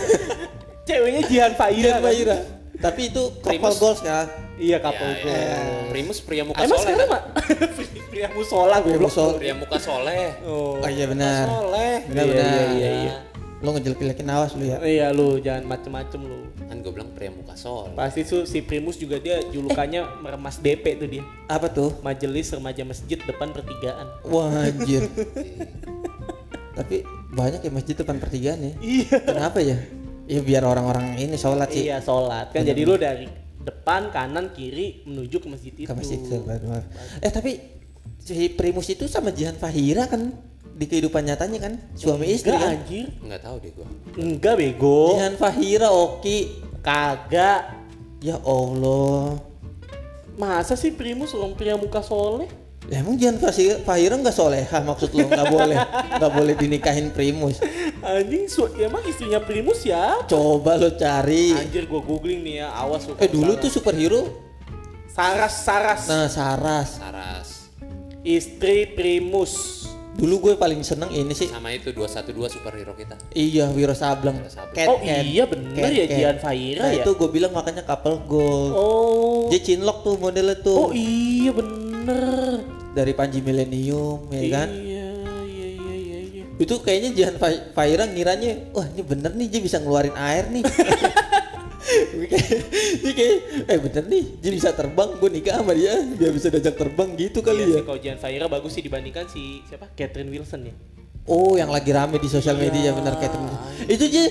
[0.88, 1.98] Ceweknya Jihan Faira.
[1.98, 2.12] Iya, kan?
[2.14, 2.38] Ira.
[2.80, 3.76] Tapi itu couple Primus.
[3.78, 4.26] goals kan.
[4.60, 5.16] Iya, Ya, couple ya.
[5.18, 5.88] goal.
[5.88, 7.10] Primus pria muka Emang soleh sekarang kan?
[7.10, 7.22] mah
[8.12, 9.30] pria musola gue Primus Sol.
[9.34, 10.76] pria muka soleh Oh.
[10.76, 11.44] Oh iya benar.
[11.46, 12.52] soleh Benar Iya, benar.
[12.52, 13.14] iya, iya, iya.
[13.58, 14.76] Lo ngejelek-jelekin awas lu ya.
[14.78, 16.40] Iya lu jangan macem-macem lu.
[16.62, 20.84] kan gue bilang pria muka soleh Pasti tuh si Primus juga dia julukannya meremas DP
[20.96, 21.24] tuh dia.
[21.46, 21.96] Apa tuh?
[22.00, 24.06] Majelis Remaja Masjid depan pertigaan.
[24.24, 25.08] Wah anjir.
[26.72, 28.72] Tapi banyak ya masjid depan pertigaan ya.
[28.78, 29.16] Iya.
[29.20, 29.76] Kenapa ya?
[30.24, 31.84] Ya biar orang-orang ini sholat sih.
[31.84, 33.26] Iya sholat kan jadi lu dari
[33.60, 35.84] depan kanan kiri menuju ke masjid itu.
[35.84, 36.82] Ke masjid itu, benar.
[37.20, 37.60] Eh tapi
[38.16, 40.32] si Primus itu sama Jihan Fahira kan
[40.70, 42.72] di kehidupan nyatanya kan suami istri Enggak kan.
[42.74, 43.06] anjir.
[43.20, 43.86] nggak tahu deh gue
[44.16, 45.00] Enggak bego.
[45.12, 46.38] Jihan Fahira Oki.
[46.80, 47.76] Kagak.
[48.20, 49.36] Ya Allah.
[50.36, 52.48] Masa sih Primus orang pria muka soleh?
[52.90, 53.38] Ya, emang Jihan
[53.86, 55.78] Fahira, nggak soleha maksud lo nggak boleh
[56.18, 57.62] nggak boleh dinikahin Primus.
[58.02, 60.18] Anjing su emang istrinya Primus ya?
[60.26, 61.54] Coba lo cari.
[61.54, 63.14] Anjir gua googling nih ya, awas lu.
[63.22, 63.62] Eh dulu salah.
[63.62, 64.22] tuh superhero.
[65.10, 66.98] Saras Saras Nah Saras.
[66.98, 67.48] Saras
[68.26, 69.86] istri Primus.
[70.10, 71.48] Dulu gue paling seneng ini sih.
[71.48, 74.36] sama itu 212 superhero kita Iya Wiro Sableng.
[74.74, 75.24] Cat, oh Cat.
[75.24, 76.04] iya bener Cat, ya.
[76.10, 77.06] Jihan Fahira Nah ya.
[77.06, 78.68] itu gue bilang makanya couple goal.
[78.74, 79.40] Oh.
[79.48, 80.76] Dia cinlok tuh modelnya tuh.
[80.76, 82.79] Oh iya bener.
[82.90, 84.68] Dari Panji Millennium ya kan.
[84.68, 85.08] Iya
[85.46, 86.18] iya iya iya.
[86.20, 86.44] iya.
[86.56, 90.64] Itu kayaknya Jihan Fa- Fahira ngiranya, wah ini bener nih dia bisa ngeluarin air nih.
[93.00, 93.36] Ini kayak,
[93.66, 97.40] eh bener nih dia bisa terbang, gue nikah sama dia, dia bisa diajak terbang gitu
[97.40, 97.82] Iya kali sih ya.
[97.82, 99.90] kalau Jihan Fahira bagus sih dibandingkan si siapa?
[99.98, 100.74] Catherine Wilson ya.
[101.26, 103.50] Oh yang lagi rame di sosial media bener Catherine.
[103.86, 104.22] Itu aja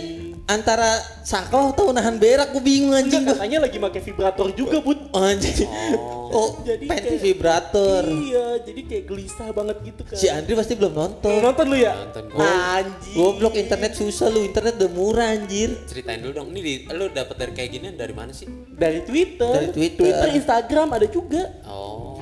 [0.50, 3.40] antara sakau atau nahan berak gue bingung anjing Enggak, gue.
[3.40, 5.00] katanya lagi pakai vibrator juga, Bud.
[5.14, 5.70] Anjing.
[6.30, 8.06] Oh, Jadi panty kayak- vibrator.
[8.06, 10.14] Iya, jadi kayak gelisah banget gitu kan.
[10.14, 11.42] Si Andri pasti belum nonton.
[11.42, 11.98] nonton lu ya?
[11.98, 12.46] Nonton gua.
[12.78, 13.16] Anjing.
[13.18, 15.74] Goblok internet susah lu, internet udah murah anjir.
[15.90, 19.50] ceritain dulu dong ini di, lu dapet dari kayak ginian dari mana sih Dari Twitter.
[19.50, 20.30] Dari Twitter.
[20.30, 21.50] Instagram ada juga.
[21.66, 22.19] oh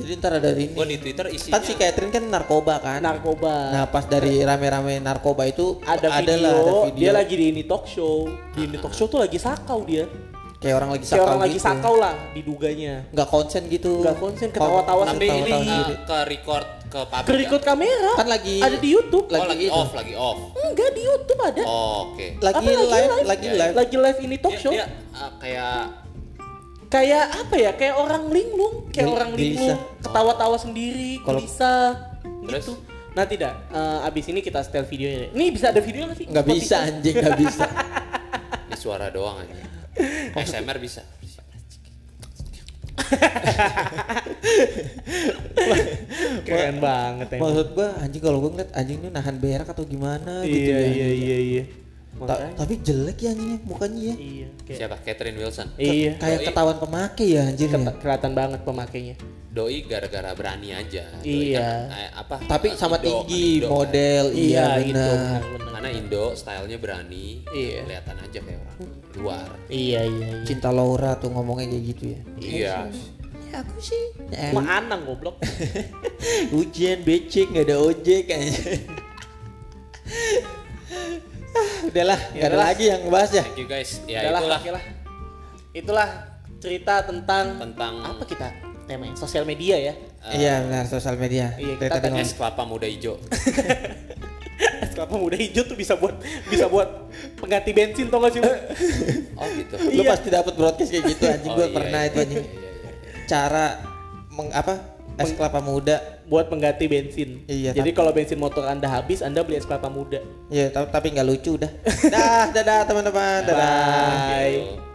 [0.00, 0.66] Jadi ntar ada ini.
[0.70, 2.98] gua di twitter isinya Kan si Catherine kan narkoba kan.
[2.98, 3.54] Narkoba.
[3.70, 6.96] Nah pas dari rame-rame narkoba itu ada video, lah, ada video.
[6.96, 8.24] dia lagi di ini talk show.
[8.50, 10.08] Di ini talk show tuh lagi sakau dia.
[10.56, 11.64] kayak orang lagi Kayak sakau orang lagi gitu.
[11.64, 12.94] sakau lah diduganya.
[13.08, 13.92] Nggak konsen gitu.
[13.98, 15.94] Nggak konsen, ketawa-tawa tapi ini ketawa-tawa uh, sendiri.
[16.02, 18.12] ke record ke pabrik Kerikut kamera.
[18.12, 19.26] Kan lagi- ada di YouTube.
[19.26, 19.38] ya?
[19.38, 19.72] oh lagi itu.
[19.72, 21.62] off lagi off Enggak di YouTube ada.
[21.64, 23.60] oh, oke Lagi Apa, live, lagi Ya, ya.
[23.62, 23.74] live.
[23.74, 24.72] Lagi live ini talk Dia- show.
[24.74, 25.76] dia, uh, kayak
[26.90, 27.70] Kayak apa ya?
[27.72, 29.78] Kayak orang linglung, kayak Gel- orang gelisah.
[29.78, 32.66] linglung, ketawa-tawa sendiri, Kalau- Terus?
[32.66, 32.74] gitu.
[33.10, 35.30] Nah tidak, Eh, abis ini kita setel videonya.
[35.30, 36.26] Ini bisa ada video nggak sih?
[36.26, 37.66] Nggak bisa anjing, nggak bisa.
[38.66, 39.54] ini suara doang aja
[40.36, 41.02] SMR bisa
[46.40, 47.42] Keren banget emang.
[47.44, 50.88] Maksud gua anjing kalau gua ngeliat anjing ini nahan berak atau gimana gitu Iya ya.
[50.88, 51.62] iya iya iya.
[52.20, 54.14] Ta- tapi jelek ya anjingnya mukanya ya.
[54.14, 54.48] Iya.
[54.60, 56.12] Kayak, siapa Catherine Wilson iya.
[56.14, 56.46] Kayak Doi.
[56.46, 57.74] ketahuan pemakai ya anjir ya.
[57.74, 59.16] Keta- kelihatan banget pemakainya.
[59.50, 61.58] doi gara-gara berani aja Doi Iya.
[61.58, 63.70] kan, eh, apa Tapi eh, sama Indo, tinggi, Indo, kan.
[63.74, 65.40] model, iya, itu benar.
[65.70, 67.78] karena Indo stylenya berani Iya.
[67.82, 68.78] kelihatan aja kayak orang
[69.12, 70.44] luar Iya iya iya.
[70.44, 72.20] Cinta Laura tuh ngomongnya kayak gitu ya.
[72.38, 72.76] iya
[73.50, 74.04] Ya aku sih.
[74.30, 75.42] Ya, Cuma anang goblok.
[76.54, 78.54] Ujian becek nggak ada ojek kayaknya.
[81.52, 83.44] Ah, udahlah, nggak ada lagi yang ngebahas ya.
[83.44, 84.84] thank you guys ya Udahlah, itulah oke lah.
[85.70, 86.08] Itulah
[86.58, 88.48] cerita tentang tentang apa kita
[88.84, 89.94] temanya sosial media ya.
[90.30, 91.54] Iya benar sosial media.
[91.56, 93.16] Iya, kita tadi es kelapa muda hijau
[94.84, 98.40] Es kelapa muda hijau tuh bisa buat bisa buat pengganti bensin tau gak sih?
[98.42, 98.50] lu?
[99.40, 100.10] oh gitu lu Iya.
[100.10, 102.42] pasti dapat broadcast kayak gitu anjing Oh, gue iya, pernah iya, itu anjing.
[102.44, 102.90] iya, iya, iya.
[103.24, 103.66] Cara
[104.28, 104.74] meng, apa?
[105.16, 106.19] Es kelapa muda.
[106.30, 107.42] Buat pengganti bensin.
[107.50, 110.22] Iya, Jadi kalau bensin motor Anda habis, Anda beli es kelapa muda.
[110.46, 111.70] Ya, tapi nggak lucu udah.
[112.14, 113.50] Dah, dadah teman-teman.
[113.50, 113.66] Dadah.
[114.30, 114.54] Bye.
[114.54, 114.89] Gitu.